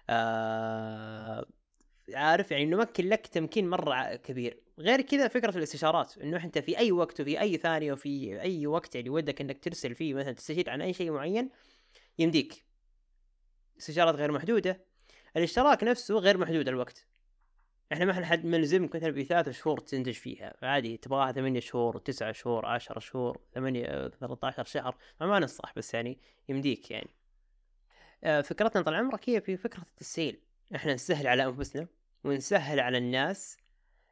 [0.09, 1.45] آه
[2.13, 4.59] عارف يعني نمكن لك تمكين مرة ع- كبير.
[4.79, 8.95] غير كذا فكرة الاستشارات إنه أنت في أي وقت وفي أي ثانية وفي أي وقت
[8.95, 11.49] يعني ودك إنك ترسل فيه مثلا تستشير عن أي شيء معين
[12.19, 12.65] يمديك.
[13.79, 14.85] استشارات غير محدودة.
[15.37, 17.07] الاشتراك نفسه غير محدود الوقت.
[17.93, 20.53] إحنا ما إحنا حد ملزمك مثلا بثلاث شهور تنتج فيها.
[20.61, 24.95] عادي تبغاها ثمانية شهور تسعة شهور عشرة شهور ثمانية 13 شهر.
[25.21, 27.09] ما ننصح بس يعني يمديك يعني.
[28.23, 30.41] فكرتنا طال عمرك هي في فكرة التسهيل.
[30.75, 31.87] إحنا نسهل على أنفسنا
[32.23, 33.57] ونسهل على الناس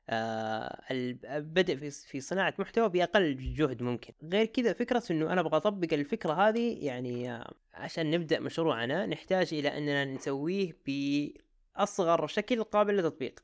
[0.10, 4.14] آه البدء في صناعة محتوى بأقل جهد ممكن.
[4.24, 9.54] غير كذا فكرة إنه أنا أبغى أطبق الفكرة هذه يعني آه عشان نبدأ مشروعنا نحتاج
[9.54, 13.40] إلى أننا نسويه بأصغر شكل قابل للتطبيق.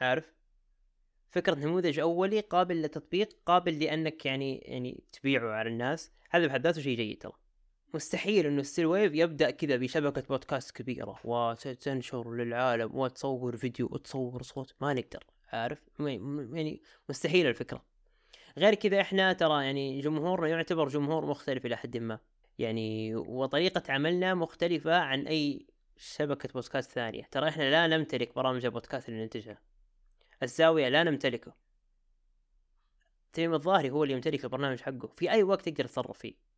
[0.00, 0.32] عارف؟
[1.30, 6.12] فكرة نموذج أولي قابل للتطبيق قابل لأنك يعني يعني تبيعه على الناس.
[6.30, 7.41] هذا بحد ذاته شيء جيد ترى.
[7.94, 11.20] مستحيل إنه Still Wave يبدأ كذا بشبكة بودكاست كبيرة.
[11.24, 14.74] وتنشر للعالم وتصور فيديو وتصور صوت.
[14.80, 17.84] ما نقدر عارف؟ يعني مستحيل الفكرة.
[18.58, 22.18] غير كذا إحنا ترى يعني جمهورنا يعتبر جمهور مختلف إلى حد ما.
[22.58, 27.22] يعني وطريقة عملنا مختلفة عن أي شبكة بودكاست ثانية.
[27.30, 29.58] ترى إحنا لا نمتلك برامج البودكاست اللي ننتجها.
[30.42, 31.54] الزاوية لا نمتلكه.
[33.32, 35.10] تميم الظاهري هو اللي يمتلك البرنامج حقه.
[35.16, 36.51] في أي وقت تقدر تتصرف فيه.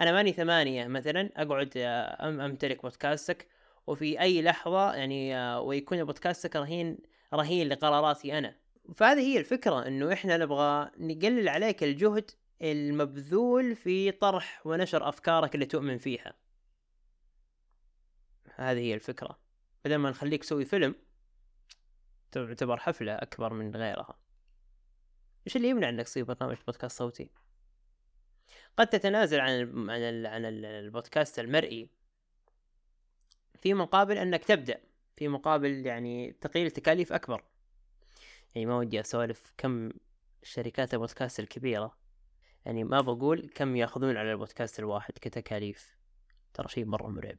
[0.00, 3.46] أنا ماني ثمانية مثلا أقعد آه، أمتلك بودكاستك
[3.86, 6.98] وفي أي لحظة يعني آه، ويكون بودكاستك رهين
[7.34, 8.56] رهين لقراراتي أنا.
[8.94, 12.30] فهذه هي الفكرة إنه إحنا نبغى نقلل عليك الجهد
[12.62, 16.34] المبذول في طرح ونشر أفكارك اللي تؤمن فيها.
[18.54, 19.38] هذه هي الفكرة.
[19.84, 20.94] بدل ما نخليك تسوي فيلم
[22.32, 24.18] تعتبر حفلة أكبر من غيرها.
[25.46, 27.30] إيش اللي يمنع إنك تسوي برنامج بودكاست صوتي؟
[28.76, 31.88] قد تتنازل عن ال عن ال عن ال- البودكاست المرئي.
[33.60, 34.80] في مقابل أنك تبدأ
[35.16, 37.44] في مقابل يعني تقليل تكاليف أكبر.
[38.54, 39.90] يعني ما ودي أسولف كم
[40.42, 41.96] شركات البودكاست الكبيرة.
[42.66, 45.96] يعني ما بقول كم يأخذون على البودكاست الواحد كتكاليف.
[46.54, 47.38] ترى شيء مرة مرعب.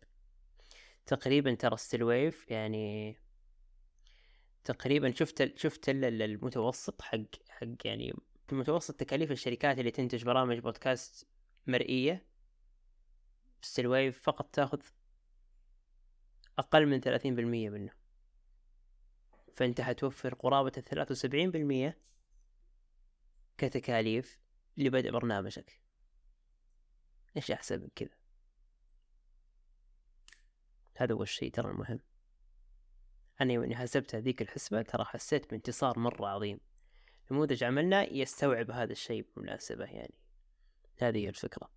[1.06, 3.18] تقريبا ترى Still Wave يعني
[4.64, 7.18] تقريبا شفت شفت ال- ال- المتوسط حق
[7.50, 8.14] حق يعني
[8.54, 11.28] متوسط تكاليف الشركات اللي تنتج برامج بودكاست
[11.68, 12.26] مرئية
[13.62, 14.82] Still Wave فقط تاخذ
[16.58, 17.92] أقل من ثلاثين بالمية منه.
[19.54, 21.98] فأنت حتوفر قرابة الثلاثة وسبعين بالمية
[23.58, 24.40] كتكاليف
[24.78, 25.82] لبدء برنامجك.
[27.38, 28.16] إيش أحسن من كذا؟
[30.98, 32.00] هذا هو الشيء ترى المهم.
[33.42, 36.60] أنا يوم إني حسبت هذيك الحسبة ترى حسيت بانتصار مرة عظيم.
[37.32, 40.14] نموذج عملنا يستوعب هذا الشيء بمناسبة يعني.
[41.02, 41.72] هذه هي الفكرة.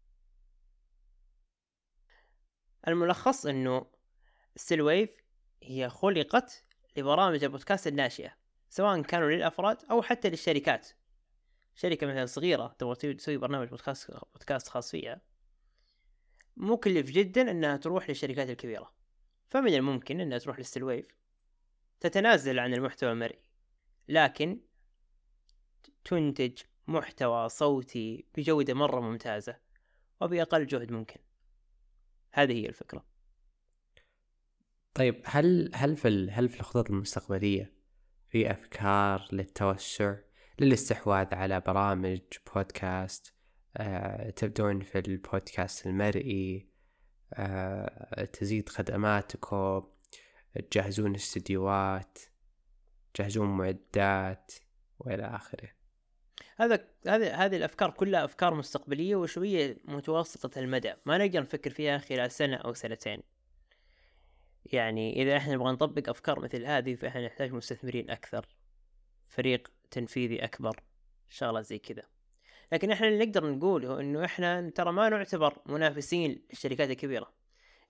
[2.89, 3.87] الملخص إنه
[4.57, 5.17] ستيل ويف
[5.63, 6.65] هي خلقت
[6.97, 8.37] لبرامج البودكاست الناشئة
[8.69, 10.89] سواء كانوا للأفراد أو حتى للشركات.
[11.75, 15.21] شركة مثلا صغيرة تبغى تسوي- برنامج بودكاست بودكاست خاص فيها.
[16.57, 18.95] مكلف جدا إنها تروح للشركات الكبيرة.
[19.45, 21.17] فمن الممكن إنها تروح لستيل ويف
[22.01, 23.43] تتنازل عن المحتوى المرئي.
[24.09, 24.61] لكن
[26.05, 29.57] تنتج محتوى صوتي بجودة مرة ممتازة
[30.21, 31.21] وبأقل جهد ممكن.
[32.33, 33.05] هذه هي الفكرة.
[34.95, 37.73] طيب هل هل في ال- هل في الخطط المستقبلية
[38.29, 40.17] في أفكار للتوسع
[40.59, 42.21] للاستحواذ على برامج
[42.55, 43.35] بودكاست
[43.77, 46.69] آه، تبدون في البودكاست المرئي
[47.35, 49.89] آه، تزيد خدماتكم
[50.71, 52.19] تجهزون استديوهات
[53.15, 54.53] تجهزون معدات
[54.99, 55.69] وإلى آخره؟
[56.57, 60.95] هذا هذه هذه الأفكار كلها أفكار مستقبلية وشوية متوسطة المدى.
[61.07, 63.23] ما نقدر نفكر فيها خلال سنة أو سنتين.
[64.65, 68.47] يعني إذا إحنا نبغى نطبق أفكار مثل هذه فإحنا نحتاج مستثمرين أكثر.
[69.27, 70.81] فريق تنفيذي أكبر.
[71.29, 72.03] شغلات زي كذا.
[72.73, 77.33] لكن إحنا اللي نقدر نقوله إنه إحنا ترى ما نعتبر منافسين للشركات الكبيرة.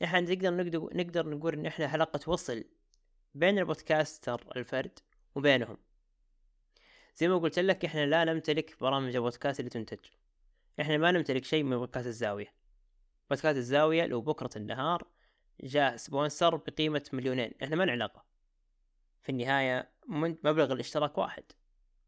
[0.04, 0.50] إحنا نقدر
[0.96, 2.64] نقدر نقول إن إحنا حلقة وصل
[3.34, 4.98] بين البودكاستر الفرد
[5.34, 5.78] وبينهم.
[7.16, 9.98] زي ما قلت لك إحنا لا نمتلك برامج البودكاست اللي تنتج.
[10.80, 12.54] إحنا ما نمتلك شيء من بودكاست الزاوية.
[13.30, 15.06] بودكاست الزاوية لو بكرة النهار
[15.60, 17.52] جاء سبونسر بقيمة مليونين.
[17.62, 18.24] إحنا ما علاقة.
[19.22, 21.44] في النهاية مبلغ الاشتراك واحد.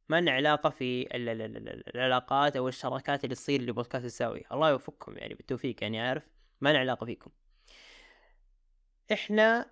[0.09, 1.09] ما لنا علاقة في
[1.95, 4.45] العلاقات أو الشراكات اللي تصير لبودكاست الزاوية.
[4.53, 6.29] الله يوفقكم يعني بالتوفيق يعني عارف
[6.61, 7.31] ما لنا علاقة فيكم.
[9.13, 9.71] إحنا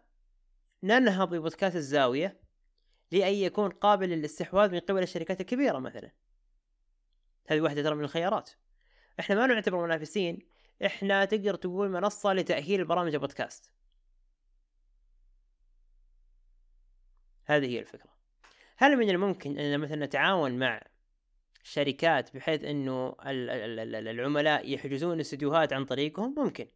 [0.83, 2.44] ننهض ببودكاست الزاوية
[3.15, 6.11] لأن يكون قابل للاستحواذ من قبل الشركات الكبيرة مثلا.
[7.47, 8.51] هذه واحدة ترى من الخيارات.
[9.21, 10.39] إحنا ما نعتبر منافسين
[10.87, 13.73] إحنا تقدر تقول منصة لتأهيل برامج البودكاست.
[17.45, 18.11] هذه هي الفكرة.
[18.77, 20.83] هل من الممكن أن مثلا نتعاون مع
[21.63, 26.69] شركات بحيث إنه العملاء يحجزون استديوهات عن طريقهم؟ ممكن.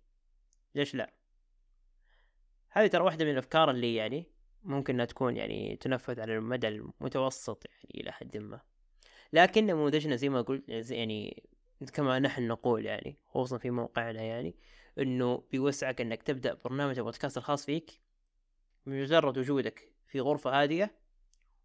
[0.74, 1.12] ليش لا؟
[2.70, 7.66] هذه ترى واحدة من الأفكار اللي يعني ممكن إنها تكون يعني تنفذ على المدى المتوسط
[7.66, 8.61] يعني إلى حد ما.
[9.33, 11.42] لكن نموذجنا زي ما قلت يعني
[11.92, 14.55] كما نحن نقول يعني خصوصا في موقعنا يعني
[14.99, 18.01] إنه بيوسعك إنك تبدأ برنامج البودكاست الخاص فيك
[18.87, 20.94] بمجرد وجودك في غرفة هادية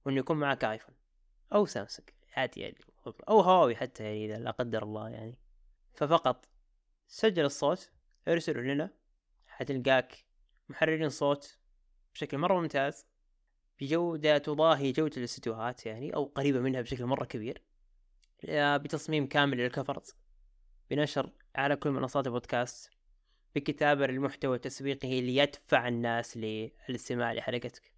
[0.06, 0.95] وإنه يكون معك آيفون
[1.53, 2.77] أو سامسونج عادي يعني
[3.29, 5.39] أو هواوي حتى يعني إذا لا قدر الله يعني.
[5.93, 6.45] ففقط
[7.08, 7.91] سجل الصوت
[8.27, 8.89] ارسله لنا
[9.47, 10.25] حتلقاك
[10.69, 11.60] محررين صوت
[12.13, 13.06] بشكل مرة ممتاز
[13.82, 17.62] بجودة تضاهي جودة الاستديوهات يعني أو قريبة منها بشكل مرة كبير
[18.54, 20.15] بتصميم كامل للكفرز
[20.89, 22.91] بنشر على كل منصات البودكاست
[23.56, 27.93] بكتابة للمحتوى التسويقي اللي يدفع الناس للاستماع لحلقتك.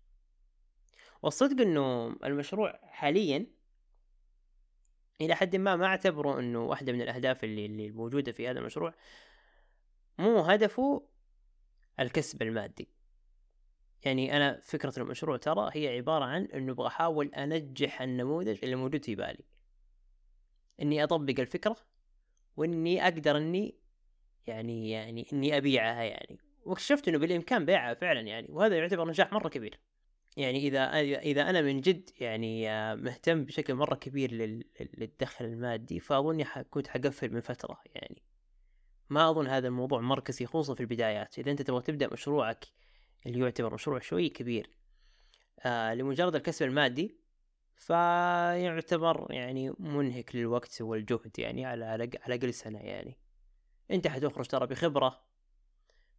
[1.21, 3.47] والصدق إنه المشروع حاليا
[5.21, 8.93] إلى حد ما ما أعتبره إنه واحدة من الأهداف اللي, اللي موجودة في هذا المشروع
[10.17, 11.07] مو هدفه
[11.99, 12.94] الكسب المادي.
[14.03, 19.05] يعني أنا فكرة المشروع ترى هي عبارة عن إنه أبغى أحاول أنجح النموذج اللي موجود
[19.05, 19.45] في بالي.
[20.81, 21.75] إني أطبق الفكرة
[22.57, 23.77] وإني أقدر إني
[24.47, 26.37] يعني يعني إني أبيعها يعني.
[26.65, 29.79] واكتشفت إنه بالإمكان بيعها فعلا يعني وهذا يعتبر نجاح مرة كبير.
[30.37, 34.31] يعني إذا إذا أنا من جد يعني مهتم بشكل مرة كبير
[34.97, 38.23] للدخل المادي فأظني كنت حقفل من فترة يعني.
[39.09, 41.39] ما أظن هذا الموضوع مركزي خصوصا في البدايات.
[41.39, 42.65] إذا أنت تبغى تبدأ مشروعك
[43.25, 44.69] اللي يعتبر مشروع شوي كبير.
[45.59, 47.17] آه لمجرد الكسب المادي
[47.75, 53.17] فيعتبر يعني منهك للوقت والجهد يعني على على الأقل سنة يعني.
[53.91, 55.21] أنت حتخرج ترى بخبرة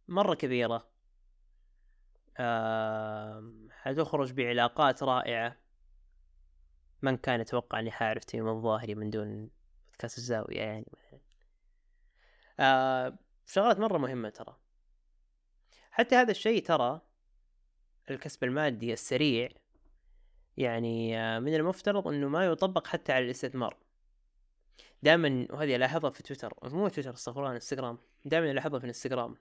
[0.07, 0.87] مرة كبيرة.
[2.37, 5.57] آه حتخرج بعلاقات رائعة.
[7.01, 9.49] من كان يتوقع أني حأعرف تيم الظاهري من دون
[9.87, 10.85] بودكاست الزاوية يعني.
[12.59, 14.57] آه شغلات مرة مهمة ترى.
[15.97, 17.01] حتى هذا الشيء ترى
[18.09, 19.49] الكسب المادي السريع
[20.57, 23.77] يعني آه، من المفترض إنه ما يطبق حتى على الاستثمار.
[25.03, 27.97] دائما وهذه ألاحظها في تويتر مو تويتر استغفر الله إنستغرام.
[28.25, 29.35] دائما ألاحظها في إنستغرام.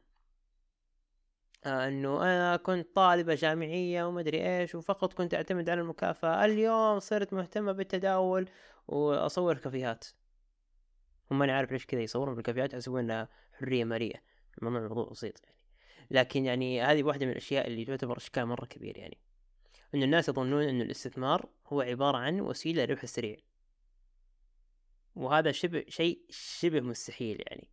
[1.64, 6.45] آه إنه أنا كنت طالبه جامعية وما أدري إيش وفقط كنت أعتمد على المكافأة.
[6.45, 8.49] اليوم صرت مهتمه بالتداول
[8.88, 10.05] وأصور كافيهات
[11.31, 14.23] هم أنا عارف ليش كذا يصورون بالكافيهات يحسبون حرية مالية.
[14.59, 15.40] الموضوع موضوع بسيط.
[15.45, 15.56] يعني
[16.11, 19.19] لكن يعني هذه واحدة من الأشياء اللي تعتبر إشكال مرة كبير يعني.
[19.95, 23.37] إن الناس يظنون إن الاستثمار هو عبارة عن وسيلة للربح السريع.
[25.16, 27.69] وهذا شبه شيء شبه مستحيل يعني.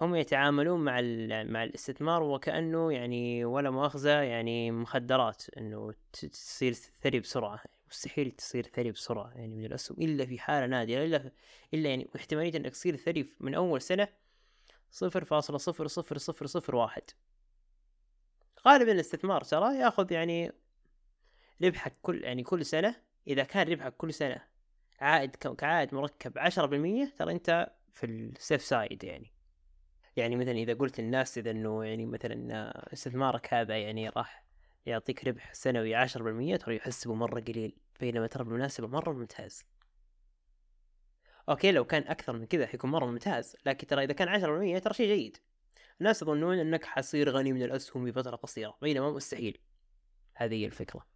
[0.00, 1.00] هم يتعاملون مع
[1.42, 7.60] مع الاستثمار وكأنه يعني ولا مؤاخذة يعني مخدرات إنه تصير ثري بسرعة.
[7.90, 11.32] مستحيل تصير ثري بسرعة يعني من الأسهم إلا في حالة نادرة إلا
[11.74, 14.08] إلا يعني احتمالية إنك تصير ثري من أول سنة
[14.90, 17.02] صفر فاصلة صفر صفر صفر صفر واحد.
[18.66, 20.52] غالبا الاستثمار ترى ياخذ يعني
[21.62, 22.96] ربحك كل يعني كل سنة
[23.26, 24.42] إذا كان ربحك كل سنة
[25.00, 29.32] عائد كعائد مركب عشرة بالمية ترى أنت في ال safe side يعني.
[30.16, 34.44] يعني مثلا إذا قلت للناس إذا إنه يعني مثلا استثمارك هذا يعني راح
[34.86, 39.64] يعطيك ربح سنوي عشرة بالمية ترى يحسبه مرة قليل بينما ترى بالمناسبة مرة ممتاز.
[41.48, 44.28] أوكي لو كان أكثر من كذا حيكون مرة ممتاز لكن ترى إذا كان
[44.78, 45.38] 10% ترى شيء جيد.
[46.02, 49.60] الناس يظنون أنك حصير غني من الأسهم بفترة قصيرة بينما مستحيل.
[50.34, 51.06] هذه هي الفكرة.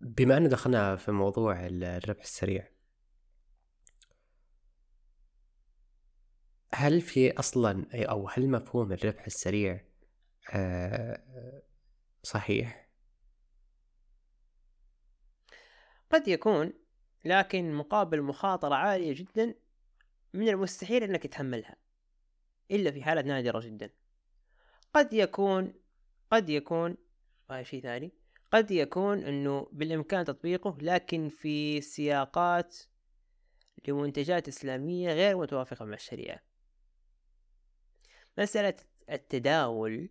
[0.00, 2.68] بما انه دخلنا في موضوع الربح السريع
[6.74, 9.84] هل في أصلا أو هل مفهوم الربح السريع
[10.54, 11.62] آه،
[12.22, 12.88] صحيح؟
[16.10, 16.72] قد يكون
[17.24, 19.54] لكن مقابل مخاطرة عالية جدا
[20.34, 21.83] من المستحيل أنك تتحملها
[22.70, 23.90] إلا في حالة نادرة جدا.
[24.94, 25.74] قد يكون
[26.30, 26.96] قد يكون
[27.62, 28.12] شيء ثاني
[28.52, 32.76] قد يكون إنه بالإمكان تطبيقه لكن في سياقات
[33.88, 36.40] لمنتجات إسلامية غير متوافقة مع الشريعة.
[38.38, 38.74] مسألة
[39.10, 40.08] التداول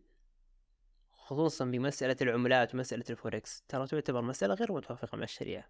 [1.12, 5.70] خصوصا بمسألة العملات ومسألة الفوركس ترى تعتبر مسألة غير متوافقة مع الشريعة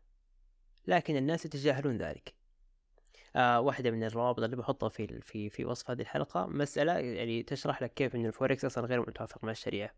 [0.87, 2.33] لكن الناس يتجاهلون ذلك.
[3.35, 6.45] آه واحدة من الروابط اللي بحطها في في في وصف هذه الحلقة.
[6.47, 9.93] مسألة يعني تشرح لك كيف إن الفوركس أصلا غير متوافق مع الشريعة.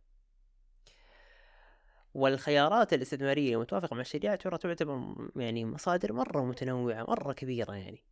[2.13, 8.03] والخيارات الاستثمارية المتوافقة مع الشريعة ترى تعتبر يعني مصادر مرة متنوعة مرة كبيرة يعني.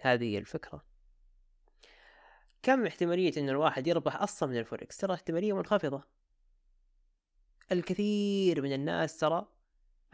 [0.00, 0.84] هذه هي الفكرة.
[2.62, 6.02] كم احتمالية إن الواحد يربح أصلا من الفوركس؟ ترى احتمالية منخفضة.
[7.72, 9.46] الكثير من الناس ترى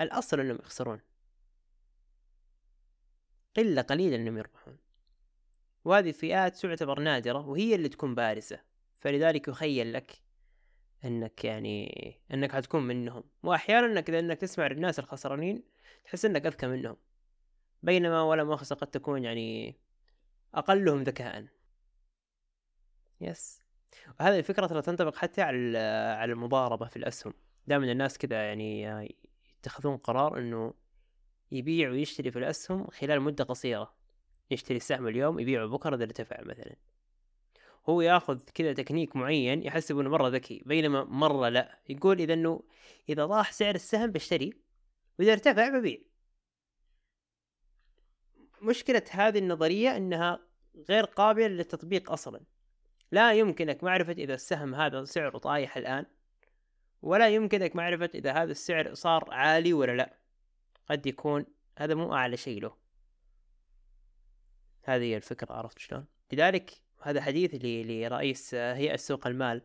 [0.01, 1.01] الأصل إنهم يخسرون.
[3.57, 4.79] قلة قليلة إنهم يربحون.
[5.85, 8.61] وهذه الفئات تعتبر نادرة وهي اللي تكون بارزة.
[8.95, 10.23] فلذلك يخيل لك
[11.05, 13.25] إنك يعني إنك حتكون منهم.
[13.43, 15.63] وأحيانا إنك إذا إنك تسمع الناس الخسرانين
[16.05, 16.97] تحس إنك أذكى منهم.
[17.83, 19.77] بينما ولا مؤاخذة قد تكون يعني
[20.55, 21.47] أقلهم ذكاء.
[23.21, 23.63] يس
[24.21, 25.79] وهذه الفكرة ترى تنطبق حتى على
[26.19, 27.35] على المضاربة في الأسهم.
[27.67, 28.83] دائما الناس كذا يعني
[29.59, 30.75] يتخذون قرار إنه
[31.53, 33.95] يبيع ويشتري في الأسهم خلال مدة قصيرة.
[34.51, 36.77] يشتري السهم اليوم يبيعه بكرة إذا ارتفع مثلا.
[37.89, 41.79] هو ياخذ كذا تكنيك معين يحسب إنه مرة ذكي بينما مرة لا.
[41.89, 42.63] يقول إذا إنه
[43.09, 44.53] إذا راح سعر السهم بشتري
[45.19, 45.99] وإذا ارتفع ببيع.
[48.63, 50.41] مشكلة هذه النظرية إنها
[50.89, 52.41] غير قابلة للتطبيق أصلا.
[53.13, 56.07] لا يمكنك معرفة إذا السهم هذا سعره طايح الآن
[57.03, 60.26] ولا يمكنك معرفة إذا هذا السعر صار عالي ولا لا.
[60.89, 61.47] قد يكون
[61.79, 62.77] هذا مو أعلى شيء له.
[64.83, 69.63] هذه هي الفكرة عرفت شلون؟ لذلك هذا حديث لرئيس هيئة سوق المال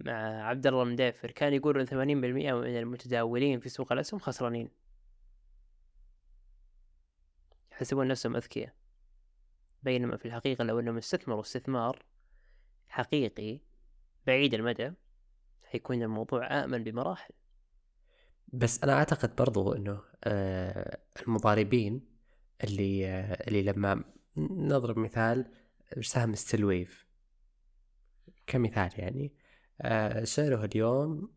[0.00, 0.12] مع
[0.42, 4.68] عبد الله المدافر كان يقول إن 80% من المتداولين في سوق الأسهم خسرانين.
[7.72, 8.74] يحسبون نفسهم أذكياء.
[9.82, 12.02] بينما في الحقيقة لو إنهم استثمروا استثمار
[12.88, 13.60] حقيقي
[14.26, 14.92] بعيد المدى
[15.64, 17.34] حيكون الموضوع آمن بمراحل.
[18.52, 22.08] بس أنا أعتقد برضو أنه آه المضاربين
[22.64, 24.04] اللي آه اللي لما
[24.36, 25.50] نضرب مثال
[26.00, 27.06] سهم ستيل ويف.
[28.46, 29.34] كمثال يعني
[29.82, 31.32] آه سعره اليوم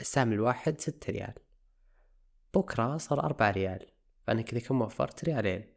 [0.00, 1.34] السهم الواحد ستة ريال.
[2.54, 3.86] بكرة صار أربعة ريال.
[4.26, 5.74] فأنا كذا كم وفرت ريالين.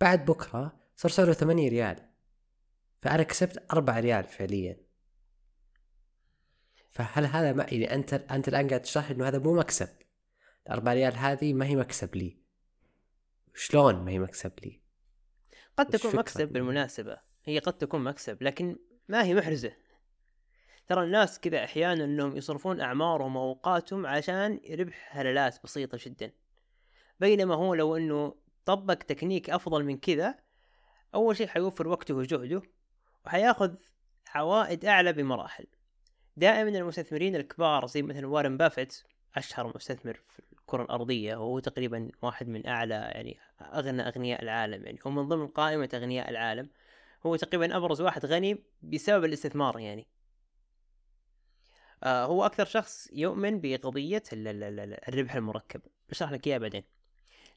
[0.00, 2.08] بعد بكرة صار سعره ثمانية ريال.
[3.02, 4.76] فأنا كسبت أربعة ريال فعليا.
[6.90, 9.88] فهل هذا ما يعني أنت أنت الآن قاعد تشرح إنه هذا مو مكسب؟
[10.66, 12.36] الأربعة ريال هذه ما هي مكسب لي.
[13.54, 14.80] شلون ما هي مكسب لي؟
[15.76, 17.18] قد تكون مكسب بالمناسبة.
[17.44, 18.76] هي قد تكون مكسب لكن
[19.08, 19.72] ما هي محرزة.
[20.86, 26.32] ترى الناس كذا أحيانا إنهم يصرفون اعمارهم واوقاتهم عشان ربح هلالات بسيطة جدا.
[27.20, 28.34] بينما هو لو إنه
[28.64, 30.34] طبق تكنيك أفضل من كذا
[31.14, 32.62] أول شيء حيوفر وقته وجهده
[33.26, 33.74] وحياخذ
[34.34, 35.66] عوائد أعلى بمراحل.
[36.36, 39.02] دائما المستثمرين الكبار زي مثلا وارن بافيت
[39.36, 44.98] أشهر مستثمر في الكرة الأرضية وهو تقريبا واحد من أعلى يعني أغنى أغنياء العالم يعني
[45.06, 46.68] هو من ضمن قائمة أغنياء العالم.
[47.26, 50.06] هو تقريبا أبرز واحد غني بسبب الاستثمار يعني.
[52.02, 55.80] آه هو أكثر شخص يؤمن بقضية الربح المركب.
[56.08, 56.84] بشرح لك اياها بعدين.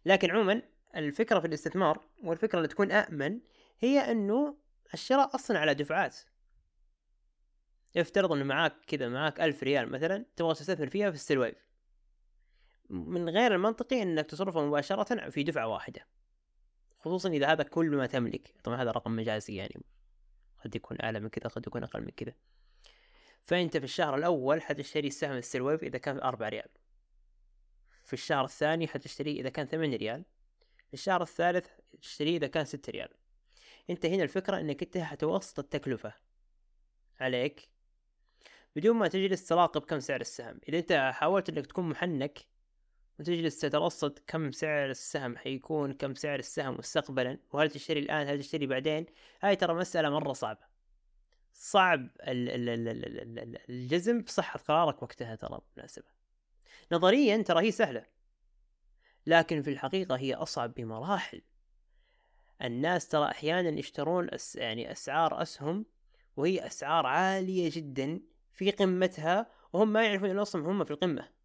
[0.06, 0.62] لكن عموما
[0.96, 3.40] الفكرة في الاستثمار والفكرة اللي تكون آمن
[3.80, 4.58] هي إنه
[4.94, 6.18] الشراء أصلا على دفعات.
[7.98, 11.67] افترض إنه معاك كذا معاك ألف ريال مثلا تبغى تستثمر فيها في الستيل ويف
[12.90, 16.08] من غير المنطقي إنك تصرفها مباشرة في دفعة واحدة.
[17.00, 18.56] خصوصا إذا هذا كل ما تملك.
[18.64, 19.84] طبعا هذا رقم مجازي يعني.
[20.64, 22.34] قد يكون أعلى من كذا قد يكون أقل من كذا.
[23.44, 26.70] فأنت في الشهر الأول حتشتري سهم الستيل ويف إذا كان أربعة ريال.
[28.06, 30.26] في الشهر الثاني حتشتريه إذا كان ثمانية ريال.
[30.88, 31.68] في الشهر الثالث
[32.02, 33.10] تشتريه إذا كان ستة ريال.
[33.90, 36.14] أنت هنا الفكرة إنك أنت حتوسط التكلفة
[37.20, 37.70] عليك.
[38.76, 40.60] بدون ما تجلس تراقب كم سعر السهم.
[40.70, 42.40] إذا أنت حاولت إنك تكون محنك
[43.20, 48.68] وتجلس تترصد كم سعر السهم حيكون كم سعر السهم مستقبلا وهل تشتري الآن هل تشتري
[48.68, 49.06] بعدين؟
[49.42, 50.68] هاي ترى مسألة مرة صعبة.
[51.54, 52.10] صعب
[53.70, 56.06] الجزم بصحة قرارك وقتها ترى بالمناسبة.
[56.92, 58.06] نظريا ترى هي سهلة
[59.26, 61.42] لكن في الحقيقة هي أصعب بمراحل.
[62.62, 65.86] الناس ترى أحيانا يشترون أس يعني أسعار أسهم
[66.38, 68.22] وهي أسعار عالية جدا
[68.54, 71.37] في قمتها وهم ما يعرفون أن أصلا هم في القمة.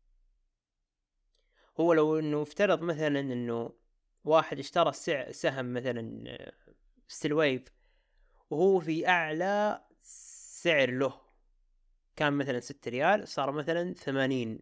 [1.80, 3.72] هو لو أنه افترض مثلا أنه
[4.24, 4.92] واحد اشترى
[5.32, 6.52] سهم مثلا
[7.08, 7.62] ستيل ويف
[8.50, 11.20] وهو في أعلى سعر له.
[12.16, 14.60] كان مثلا ستة ريال صار مثلا ثمانين.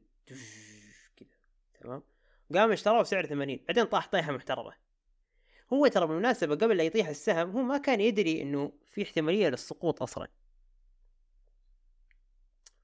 [1.16, 1.28] كذا.
[1.80, 2.02] تمام؟
[2.54, 3.64] قام اشتراه بسعر ثمانين.
[3.68, 4.72] بعدين طاح طيحة محترمة.
[5.72, 10.02] هو ترى بالمناسبة قبل لا يطيح السهم هو ما كان يدري إنه في احتمالية للسقوط
[10.02, 10.28] أصلا.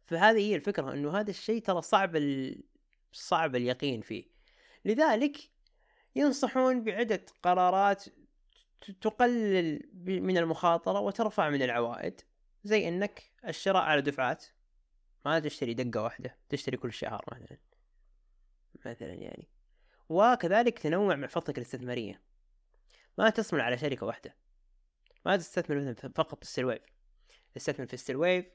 [0.03, 2.63] فهذه هي الفكرة إنه هذا الشيء ترى صعب ال...
[3.13, 4.25] صعب اليقين فيه.
[4.85, 5.51] لذلك
[6.17, 8.05] ينصحون بعدة قرارات
[9.01, 12.21] تقلل من المخاطرة وترفع من العوائد.
[12.65, 14.45] زي إنك الشراء على دفعات.
[15.27, 17.59] ما تشتري دفعة واحدة تشتري كل شهر مثلا.
[18.85, 19.49] مثلا يعني.
[20.09, 22.21] وكذلك تنوع محفظتك الاستثمارية.
[23.19, 24.37] ما تصمل على شركة واحدة.
[25.27, 26.83] ما تستثمر مثلا فقط في ويف.
[27.55, 28.53] تستثمر في ستيل ويف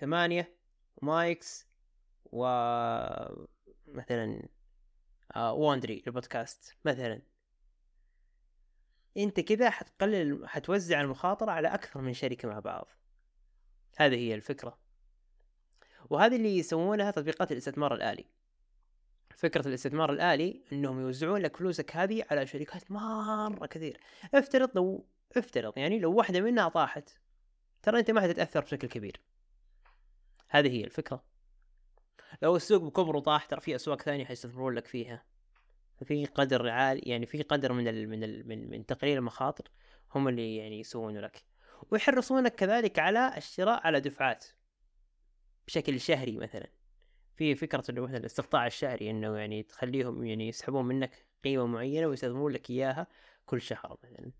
[0.00, 0.56] ثمانية
[0.96, 1.66] ومايكس
[2.24, 2.46] و
[3.94, 4.48] مثلا
[5.36, 7.22] آه و Wondery البودكاست مثلا.
[9.16, 12.88] أنت كذا حتقلل حتوزع المخاطرة على أكثر من شركة مع بعض.
[13.96, 14.78] هذه هي الفكرة.
[16.10, 18.26] وهذه اللي يسوونها تطبيقات الاستثمار الآلي.
[19.36, 24.00] فكرة الاستثمار الآلي إنهم يوزعون لك فلوسك هذه على شركات مرة كثير.
[24.34, 27.10] افترض لو افترض يعني لو واحدة منها طاحت
[27.82, 29.20] ترى أنت ما حتتأثر بشكل كبير.
[30.48, 31.31] هذه هي الفكرة.
[32.42, 35.24] لو السوق بكبره طاح ترى في أسواق ثانية حيستثمرون لك فيها.
[36.00, 39.70] ففي قدر عالي يعني في قدر من ال من ال من, من تقليل المخاطر
[40.14, 41.44] هم اللي يعني يسوونه لك.
[41.90, 44.44] ويحرصونك كذلك على الشراء على دفعات.
[45.66, 46.66] بشكل شهري مثلا.
[47.36, 52.52] في فكرة إنه مثلا الاستقطاع الشهري إنه يعني تخليهم يعني يسحبون منك قيمة معينة ويستثمرون
[52.52, 53.06] لك إياها
[53.46, 54.32] كل شهر مثلا.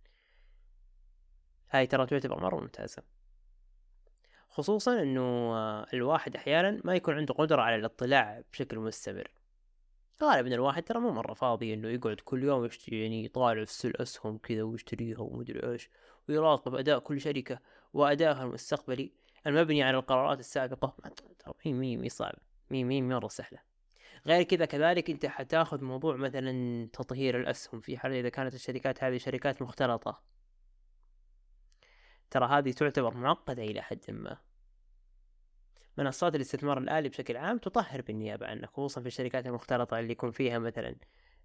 [1.70, 3.02] هاي ترى تعتبر مرة ممتازة.
[4.52, 9.30] خصوصا إنه الواحد أحيانا ما يكون عنده قدرة على الاطلاع بشكل مستمر.
[10.22, 14.62] غالبا الواحد ترى مو مرة فاضي إنه يقعد كل يوم يعني يطالع في الاسهم كذا
[14.62, 15.90] ويشتريها ومدري إيش
[16.28, 17.58] ويراقب أداء كل شركة
[17.92, 19.12] وادائها المستقبلي.
[19.46, 20.96] المبني على القرارات السابقة
[21.64, 22.34] مي مي مي صعب
[22.70, 23.58] مي مي مرة سهلة.
[24.26, 29.16] غير كذا كذلك أنت حتاخذ موضوع مثلا تطهير الأسهم في حال إذا كانت الشركات هذه
[29.16, 30.31] شركات مختلطة.
[32.32, 34.38] ترى هذه تعتبر معقدة إلى حد ما.
[35.98, 40.58] منصات الاستثمار الآلي بشكل عام تطهر بالنيابة عنك خصوصا في الشركات المختلطة اللي يكون فيها
[40.58, 40.96] مثلا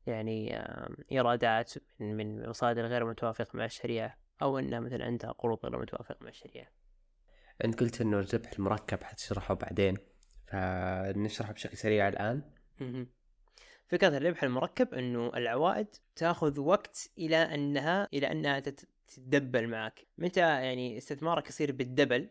[0.05, 0.63] يعني
[1.11, 6.29] إيرادات من مصادر غير متوافقة مع الشريعة أو أنها مثلا عندها قروض غير متوافقة مع
[6.29, 6.67] الشريعة.
[7.65, 9.97] أنت قلت أنه الربح المركب حتشرحه بعدين
[10.47, 12.41] فنشرحه بشكل سريع الآن.
[13.87, 18.59] فكرة الربح المركب أنه العوائد تأخذ وقت إلى أنها إلى أنها
[19.07, 22.27] تتدبل معك متى يعني استثمارك يصير بالدبل؟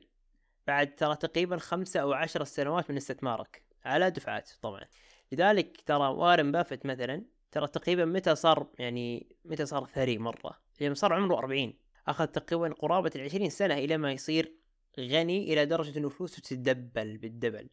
[0.67, 4.85] بعد ترى تقريبا خمسة أو عشر سنوات من استثمارك على دفعات طبعا.
[5.33, 7.23] لذلك ترى وارن بافت مثلا
[7.53, 11.75] ترى تقريبا متى صار يعني متى صار ثري مرة؟ لما صار عمره 40
[12.09, 14.53] أخذ تقريبا قرابة العشرين سنة إلى ما يصير
[15.01, 17.69] غني إلى درجة أنه فلوسه تتدبل بالدبل.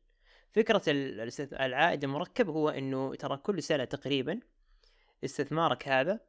[0.51, 0.82] فكرة
[1.54, 4.39] العائد المركب هو أنه ترى كل سنة تقريبا
[5.24, 6.20] استثمارك هذا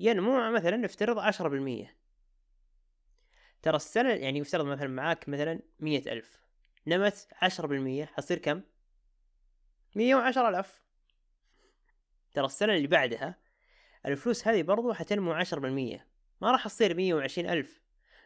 [0.00, 2.01] ينمو مثلا افترض عشرة بالمية.
[3.62, 6.40] ترى السنة يعني يفترض مثلا معاك مثلا مية ألف
[6.86, 8.62] نمت عشرة بالمية حتصير كم؟
[9.96, 10.82] مية وعشرة ألف
[12.34, 13.38] ترى السنة اللي بعدها
[14.06, 16.06] الفلوس هذه برضو حتنمو عشرة بالمية
[16.40, 17.82] ما راح تصير مية وعشرين ألف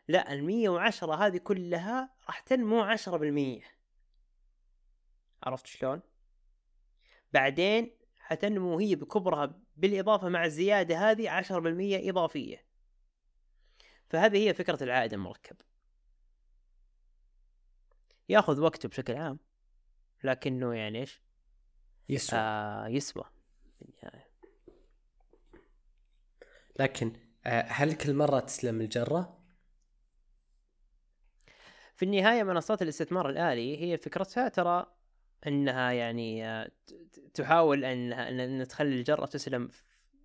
[0.09, 3.63] لا المية وعشرة هذه كلها راح تنمو عشرة بالمية
[5.43, 6.01] عرفت شلون؟
[7.33, 12.66] بعدين حتنمو هي بكبرها بالإضافة مع الزيادة هذه عشرة بالمية إضافية
[14.09, 15.57] فهذه هي فكرة العائد المركب
[18.29, 19.39] ياخذ وقته بشكل عام
[20.25, 21.23] لكنه يعني إيش؟
[22.09, 23.25] يسوى آه يسوى
[23.79, 24.31] في النهاية
[26.79, 27.13] لكن
[27.47, 29.37] آه هل كل مرة تسلم الجرة؟
[31.97, 34.87] في النهاية منصات الاستثمار الآلي هي فكرتها ترى
[35.47, 36.71] إنها يعني آه،
[37.35, 39.71] تحاول ان إن تخلي الجرة تسلم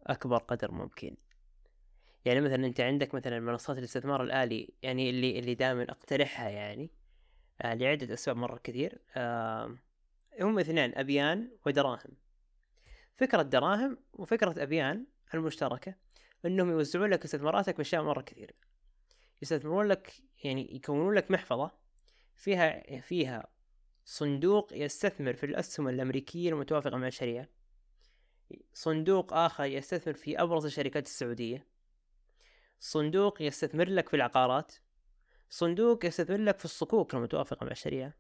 [0.08, 1.16] أكبر قدر ممكن
[2.26, 6.92] يعني مثلا أنت عندك مثلا منصات الاستثمار الآلي يعني اللي اللي دائما أقترحها يعني
[7.62, 9.78] آه لعدة أسباب مرة كثير آه
[10.42, 12.18] هم اثنين أبيان ودراهم.
[13.18, 15.96] فكرة دراهم وفكرة أبيان المشتركة
[16.46, 18.56] إنهم يوزعون لك استثماراتك باشياء مرة كثير.
[19.42, 20.14] يستثمرون لك
[20.44, 21.72] يعني يكونون لك محفظة
[22.36, 23.48] فيها فيها
[24.06, 27.48] صندوق يستثمر في الأسهم الأمريكية المتوافقة مع الشريعة.
[28.74, 31.71] صندوق آخر يستثمر في أبرز الشركات السعودية.
[32.84, 34.72] صندوق يستثمر لك في العقارات
[35.50, 38.14] صندوق يستثمر لك في الصكوك المتوافقة مع الشريعة.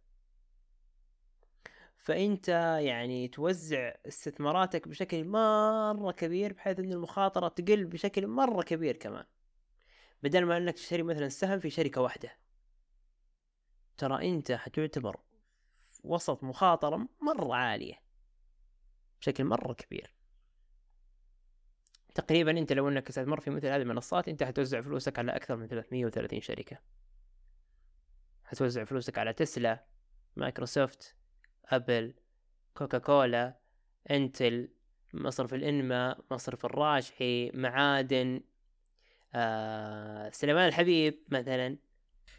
[1.98, 2.48] فأنت
[2.82, 9.26] يعني توزع استثماراتك بشكل مرة كبير بحيث أن المخاطرة تقل بشكل مرة كبير كمان.
[10.24, 12.38] بدل ما أنك تشتري مثلا سهم في شركة واحدة.
[13.98, 15.20] ترى أنت حتعتبر
[16.04, 18.02] وسط مخاطرة مرة عالية
[19.22, 20.21] بشكل مرة كبير.
[22.16, 25.68] تقريبا أنت لو إنك تستثمر في مثل هذه المنصات أنت حتوزع فلوسك على أكثر من
[25.68, 26.78] 330 شركة.
[28.46, 29.86] حتوزع فلوسك على تسلا
[30.36, 31.16] مايكروسوفت
[31.66, 32.14] أبل
[32.74, 33.58] كوكا كولا
[34.12, 34.70] إنتل
[35.14, 38.42] مصرف الإنماء مصرف الراجحي معادن
[39.36, 41.78] آه، سليمان الحبيب مثلا.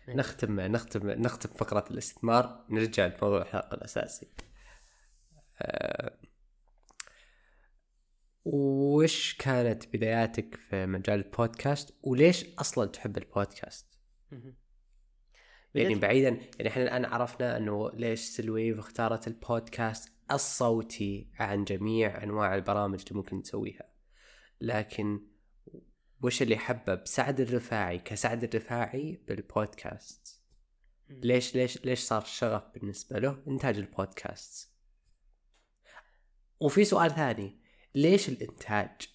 [0.08, 4.28] نختم نختم نختم فقرة الاستثمار نرجع لموضوع الحلقة الأساسي.
[5.62, 6.18] أه
[8.44, 13.86] وش كانت بداياتك في مجال البودكاست؟ وليش أصلا تحب البودكاست؟
[15.74, 22.54] يعني بعيدا يعني إحنا الآن عرفنا إنه ليش سلويف اختارت البودكاست الصوتي عن جميع أنواع
[22.54, 23.92] البرامج اللي ممكن نسويها
[24.60, 25.20] لكن
[26.22, 30.42] وش اللي حبب سعد الرفاعي كسعد الرفاعي بالبودكاست؟
[31.08, 34.72] ليش ليش ليش صار شغف بالنسبة له إنتاج البودكاست؟
[36.60, 37.61] وفي سؤال ثاني.
[37.94, 39.08] ليش الإنتاج؟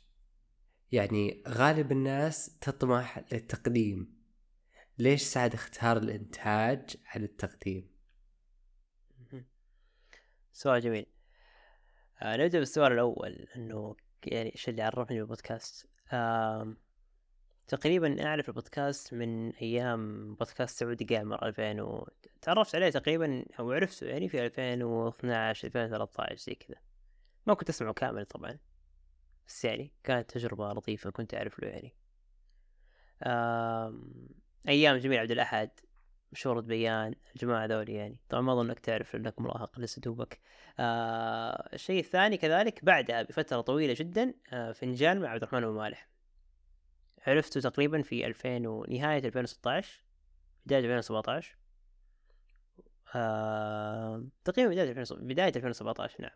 [0.91, 4.17] يعني غالب الناس تطمح للتقديم.
[4.97, 7.89] ليش سعد اختار الإنتاج على التقديم؟
[10.53, 11.05] سؤال جميل.
[12.21, 16.75] آه نبدأ بالسؤال الأول إنه يعني إيش اللي عرفني بالبودكاست؟ آه
[17.67, 22.07] تقريبا أعرف البودكاست من أيام بودكاست Saudi Gamer 2000 و...
[22.41, 26.86] تعرفت عليه تقريبا أو عرفته يعني في 2012 2013 زي كذا.
[27.47, 28.57] ما كنت أسمعه كامل طبعا
[29.47, 31.95] بس يعني كانت تجربة لطيفة كنت أعرف له يعني.
[34.67, 35.69] أيام جميل عبد الأحد
[36.31, 38.21] مشورة بيان الجماعة ذولي يعني.
[38.29, 40.39] طبعا ما اظن انك تعرف إنك مراهق لسه دوبك.
[40.79, 46.09] آه الشيء الثاني كذلك بعدها بفترة طويلة جدا آه فنجان مع عبد الرحمن ابو مالح.
[47.27, 50.03] عرفته تقريبا في 2000 ونهاية 2016
[50.65, 51.57] بداية 2017
[53.15, 54.25] آه...
[54.45, 56.31] تقريبا بداية 2017 بداية 2017 نعم.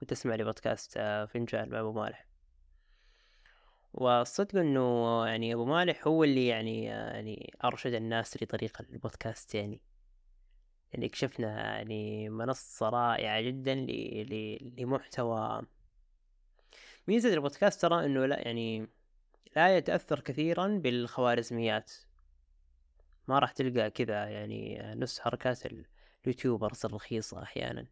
[0.00, 2.26] كنت أسمع لي بودكاست آه فنجان مع أبو مالح.
[3.92, 9.80] والصدق إنه يعني أبو مالح هو اللي يعني يعني أرشد الناس لطريق البودكاست يعني.
[10.92, 13.74] يعني اكشفنا يعني منصة رائعة جدا
[14.78, 15.62] لمحتوى.
[17.08, 18.88] ميزة البودكاست ترى إنه لا يعني
[19.56, 21.92] لا يتأثر كثيرا بالخوارزميات.
[23.28, 25.62] ما راح تلقى كذا يعني نفس حركات
[26.26, 27.86] اليوتيوبرز الرخيصة أحيانا.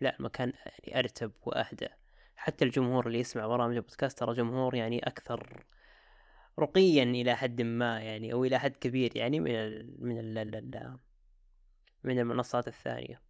[0.00, 1.88] لا المكان يعني أرتب وأهدى
[2.36, 5.64] حتى الجمهور اللي يسمع برامج البودكاست ترى جمهور يعني أكثر
[6.58, 10.98] رقيا إلى حد ما يعني أو إلى حد كبير يعني من ال من ال
[12.04, 13.20] من المنصات الثانية.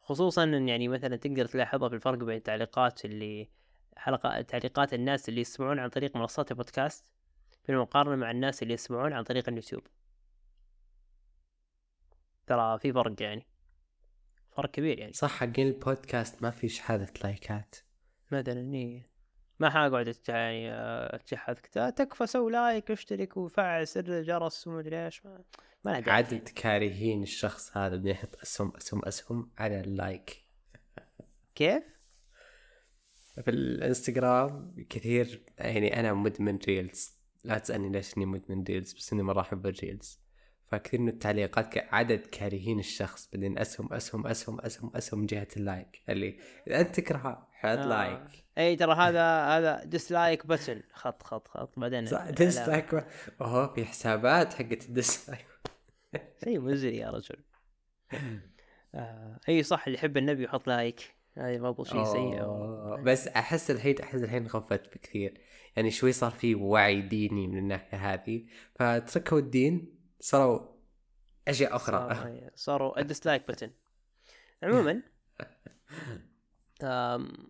[0.00, 3.48] خصوصا إن يعني مثلا تقدر تلاحظها في الفرق بين التعليقات اللي
[3.96, 7.10] حلقة تعليقات الناس اللي يسمعون عن طريق منصات البودكاست
[7.68, 9.82] بالمقارنة مع الناس اللي يسمعون عن طريق اليوتيوب.
[12.46, 13.51] ترى في فرق يعني.
[14.56, 15.12] فرق كبير يعني.
[15.12, 17.76] صح حقين البودكاست ما في شحاذة لايكات.
[18.30, 19.02] مثلا إيه
[19.60, 20.68] ما حقعد يعني
[21.14, 21.54] أتشحذ.
[21.90, 25.44] تكفى سوي like اشترك وفعل زر الجرس ومدري إيش ما,
[25.84, 30.44] ما عاد انت كارهين الشخص هذا اللي يحط أسهم أسهم أسهم على ال like.
[31.54, 31.82] كيف؟
[33.42, 37.12] في الإنستغرام كثير يعني أنا مدمن reels
[37.44, 40.21] لا تسألني ليش إني مدمن reels بس إني مرة أحب ال reels
[40.72, 46.02] فكثير من التعليقات عدد كارهين الشخص بعدين أسهم أسهم أسهم أسهم أسهم جهة ال like.
[46.08, 47.86] اللي إذا أنت تكرهها حط آه.
[47.86, 48.44] like.
[48.58, 51.78] إي ترى هذا هذا dislike button خط خط خط.
[51.78, 53.06] بعدين dislike
[53.40, 55.46] أوه في حسابات حقت ال dislike
[56.44, 57.36] شيء مزري يا رجل.
[58.94, 59.40] آه.
[59.48, 61.14] إي صح اللي يحب النبي يحط like.
[61.36, 62.44] هذه برضو شيء سيء.
[63.02, 65.40] بس أحس الحين أحس الحين خفت بكثير.
[65.76, 68.44] يعني شوي صار في وعي ديني من الناحية هذه.
[68.74, 70.01] فتركوا الدين.
[70.22, 70.60] صاروا
[71.48, 72.50] أشياء أخرى.
[72.54, 73.70] صاروا ال dislike button
[74.62, 75.02] عموما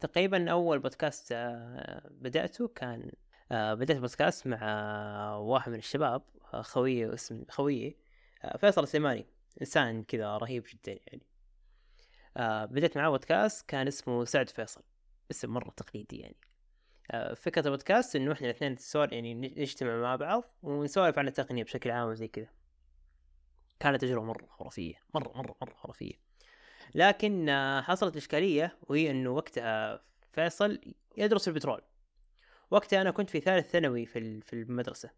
[0.00, 3.12] تقريبا أول بودكاست آه، بدأته كان
[3.52, 6.22] آه، بدأت بودكاست مع واحد من الشباب
[6.60, 7.96] خويه اسم خويه
[8.44, 9.26] آه، فيصل السليماني.
[9.60, 11.22] إنسان كذا رهيب جدا يعني.
[12.36, 14.82] آه بديت معاه بودكاست كان اسمه سعد فيصل.
[15.30, 16.36] اسم مرة تقليدي يعني.
[17.10, 21.90] آه فكرة البودكاست إنه إحنا الإثنين نسولف يعني نجتمع مع بعض ونسولف عن التقنية بشكل
[21.90, 22.48] عام وزي كذا.
[23.80, 26.12] كانت تجربة مرة خرافية مرة مرة مرة خرافية.
[26.94, 30.80] لكن آه حصلت إشكالية وهي إنه وقتها فيصل
[31.16, 31.82] يدرس البترول.
[32.70, 35.10] وقتها أنا كنت في ثالث ثانوي في في المدرسة.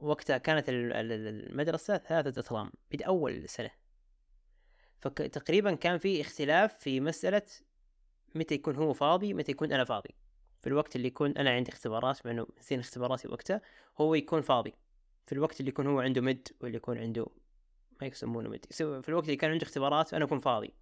[0.00, 3.70] وقتها كانت ال- ال- المدرسة ثلاثة اطرام بدء أول سنة.
[4.98, 7.42] فتقريبا كان في اختلاف في مسألة
[8.34, 10.14] متى يكون هو فاضي متى يكون أنا فاضي.
[10.62, 13.60] في الوقت اللي يكون أنا عندي اختبارات مع إنه زين اختباراتي وقتها
[14.00, 14.74] هو يكون فاضي.
[15.26, 17.26] في الوقت اللي يكون هو عنده مد واللي يكون عنده
[18.00, 20.74] ما يسمونه مد في الوقت اللي كان عنده اختبارات أنا أكون فاضي.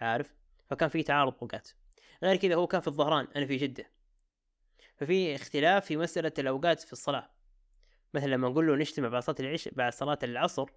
[0.00, 0.34] عارف؟
[0.70, 1.68] فكان في تعارض اوقات
[2.22, 3.90] غير كذا هو كان في الظهران أنا في جدة.
[4.96, 7.30] ففي اختلاف في مسألة الأوقات في الصلاة.
[8.14, 10.70] مثلا لما نقول له نجتمع بعد صلاة العشاء بعد صلاة العصر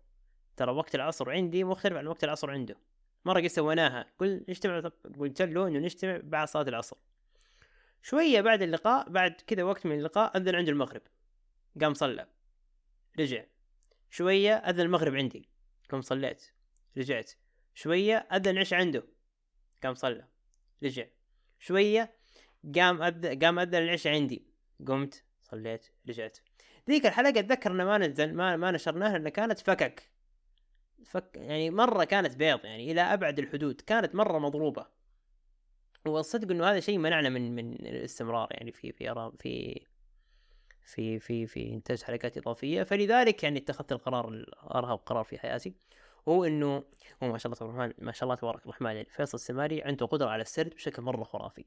[0.57, 2.77] ترى وقت العصر عندي مختلف عن وقت العصر عنده.
[3.25, 6.97] مرة قد سويناها قل نجتمع قلت له إنه نجتمع بعد صلاة العصر.
[8.01, 11.01] شوية بعد اللقاء بعد كذا وقت من اللقاء أذن عند المغرب.
[11.81, 12.27] قام صلى.
[13.19, 13.43] رجع.
[14.09, 15.49] شوية أذن المغرب عندي.
[15.89, 16.51] قام صليت.
[16.97, 17.31] رجعت.
[17.73, 19.03] شوية أذن العشاء عنده.
[19.83, 20.27] قام صلى.
[20.83, 21.05] رجع.
[21.59, 22.13] شوية
[22.75, 23.45] قام أذ...
[23.45, 24.49] قام أذن العشاء عندي.
[24.87, 26.37] قمت صليت رجعت.
[26.89, 30.11] ذيك الحلقة أتذكر ان ما نزل ما, ما نشرناها لأن كانت فكك.
[31.05, 33.81] فك يعني مرة كانت بيض يعني إلى أبعد الحدود.
[33.81, 34.87] كانت مرة مضروبة.
[36.05, 39.81] والصدق إنه هذا شيء منعنا من من الاستمرار يعني في في في
[40.81, 42.83] في في في إنتاج حلقات إضافية.
[42.83, 45.73] فلذلك يعني اتخذت القرار الأرهب قرار في حياتي.
[46.27, 46.83] هو إنه
[47.23, 50.05] هو ما شاء الله تبارك الرحمن ما شاء الله تبارك الرحمن يعني فيصل السماري عنده
[50.05, 51.65] قدرة على السرد بشكل مرة خرافي.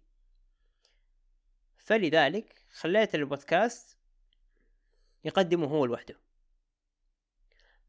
[1.78, 3.98] فلذلك خليت البودكاست
[5.24, 6.14] يقدمه هو لوحده.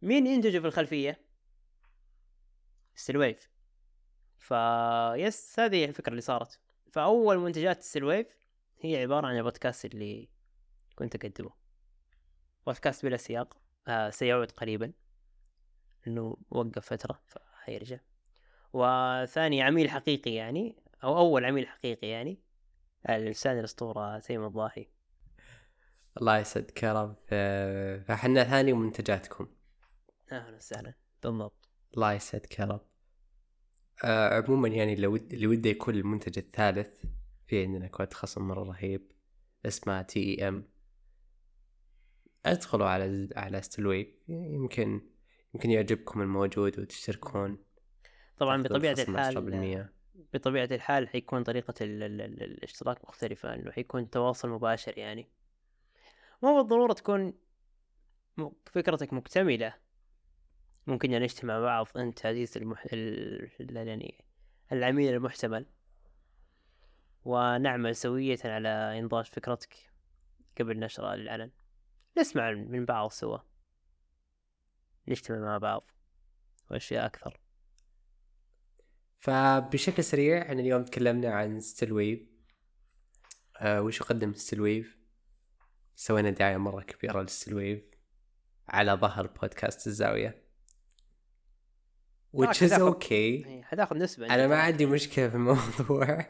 [0.01, 1.19] مين ينتجه في الخلفية؟
[2.95, 3.52] ستيل ويف
[4.43, 6.59] فيس هذه الفكرة اللي صارت.
[6.91, 8.37] فأول منتجات ستيل ويف
[8.81, 10.29] هي عبارة عن البودكاست اللي
[10.95, 11.51] كنت أقدمه.
[12.65, 13.57] بودكاست بلا سياق.
[13.87, 14.91] آه سيعود قريبا.
[16.07, 17.99] إنه وقف فترة فحيرجع
[18.73, 22.39] وثاني عميل حقيقي يعني أو أول عميل حقيقي يعني.
[23.09, 24.87] الانسان الأسطورة تيم الضاحي.
[26.17, 27.15] الله يسعدك يا رب.
[27.29, 29.47] آه، فحنا ثاني منتجاتكم.
[30.31, 30.93] أهلا وسهلا.
[31.23, 31.69] بالضبط.
[31.93, 32.92] الله يسعدك يا رب.
[34.03, 37.05] آه عموما يعني لو ود- اللي وده يكون المنتج الثالث
[37.47, 39.11] في عندنا كود خصم مرة رهيب
[39.65, 40.67] اسمه T I M
[42.45, 45.01] ادخلوا على على ستيل ويف يمكن
[45.53, 47.57] يمكن يعجبكم الموجود وتشتركون.
[48.37, 49.35] طبعا خصم الحال
[49.87, 49.93] 10%.
[50.33, 55.29] بطبيعة الحال حيكون طريقة ال ال ال الاشتراك مختلفة انه حيكون تواصل مباشر يعني.
[56.41, 57.33] مو بالضرورة تكون
[58.65, 59.73] فكرتك مكتملة.
[60.87, 62.85] ممكن يعني نجتمع مع بعض انت عزيز المح...
[62.93, 63.49] ال...
[63.87, 64.25] يعني
[64.71, 65.65] العميل المحتمل.
[67.25, 69.75] ونعمل سوية على إنضاج فكرتك
[70.59, 71.51] قبل نشرها للعلن
[72.17, 73.37] نسمع من بعض سوا.
[75.07, 75.87] نجتمع مع بعض
[76.71, 77.39] وأشياء أكثر.
[79.19, 82.19] فبشكل سريع إحنا اليوم تكلمنا عن ستيل ويف
[83.57, 84.97] آه وش يقدم ستيل ويف
[85.95, 87.83] سوينا دعاية مرة كبيرة لستيل ويف
[88.67, 90.42] على ظهر بودكاست الزاوية.
[92.33, 93.11] Which is okay.
[93.11, 94.55] إيه، حتاخذ نسبة أنا ما.
[94.55, 94.85] عندي.
[94.85, 96.17] مشكلة في الموضوع.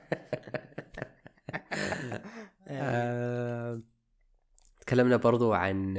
[2.68, 3.82] آه،
[4.82, 5.98] تكلمنا برضو عن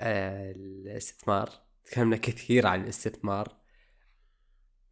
[0.00, 1.50] آه، الاستثمار.
[1.84, 3.56] تكلمنا كثير عن الاستثمار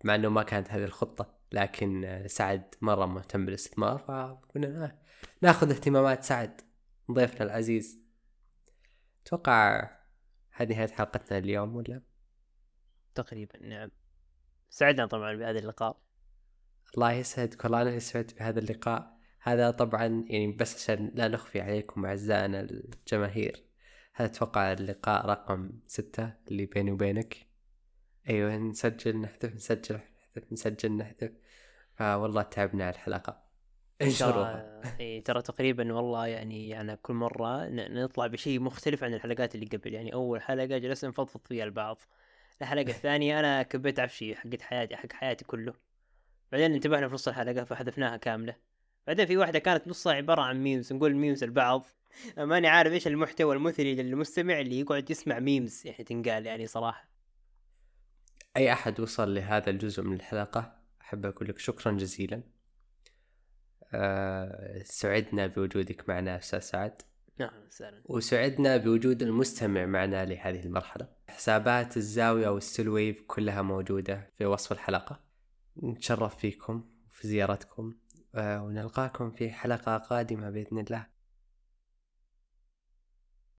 [0.05, 4.99] مع إنه ما كانت هذه الخطة لكن آه، سعد مرة مهتم بالاستثمار فقلنا آه،
[5.43, 6.61] ناخذ اهتمامات سعد
[7.11, 8.03] ضيفنا العزيز.
[9.27, 9.91] أتوقع
[10.51, 12.03] هذه نهاية حلقتنا اليوم ولا؟
[13.15, 13.91] تقريبا نعم.
[14.75, 16.01] سعدنا طبعا بهذا اللقاء.
[16.95, 19.17] الله يسعدك والله أنا سعدت بهذا اللقاء.
[19.43, 23.65] هذا طبعا يعني بس عشان لا نخفي عليكم أعزائنا الجماهير.
[24.15, 27.37] هذا أتوقع اللقاء رقم ستة اللي بيني وبينك.
[28.29, 31.33] أيوه نسجل نحذف نسجل نحذف نسجل نحذف.
[31.95, 33.43] فوالله تعبنا على الحلقة.
[34.03, 39.55] انشروها ترى إيه، ترى تقريبا والله يعني يعني كل مرة نطلع بشيء مختلف عن الحلقات
[39.55, 39.95] اللي قبل.
[39.95, 42.01] يعني أول حلقة جلسنا نفضفض فيها البعض.
[42.63, 45.75] الحلقة الثانية أنا كبيت عفشي حقت حياتي حق حياتي كله.
[46.53, 48.57] بعدين انتبهنا في نص الحلقة فحذفناها كاملة.
[49.07, 51.85] بعدين في واحدة كانت نصها عبارة عن memes نقول memes البعض.
[52.37, 57.09] ماني عارف إيش المحتوى المثري للمستمع اللي يقعد يسمع memes يعني تنقال يعني صراحة.
[58.57, 62.43] أي أحد وصل لهذا الجزء من الحلقة؟ أحب أقول لك شكرا جزيلا.
[63.95, 67.03] أه سعدنا بوجودك معنا أستاذ سعد.
[67.41, 71.09] وسهلا وسعدنا بوجود المستمع معنا لهذه المرحلة.
[71.29, 75.21] حسابات الزاوية والسلويف كلها موجودة في وصف الحلقة.
[75.83, 77.95] نتشرف فيكم في زيارتكم
[78.35, 81.12] آه، ونلقاكم في حلقة قادمة بإذن الله.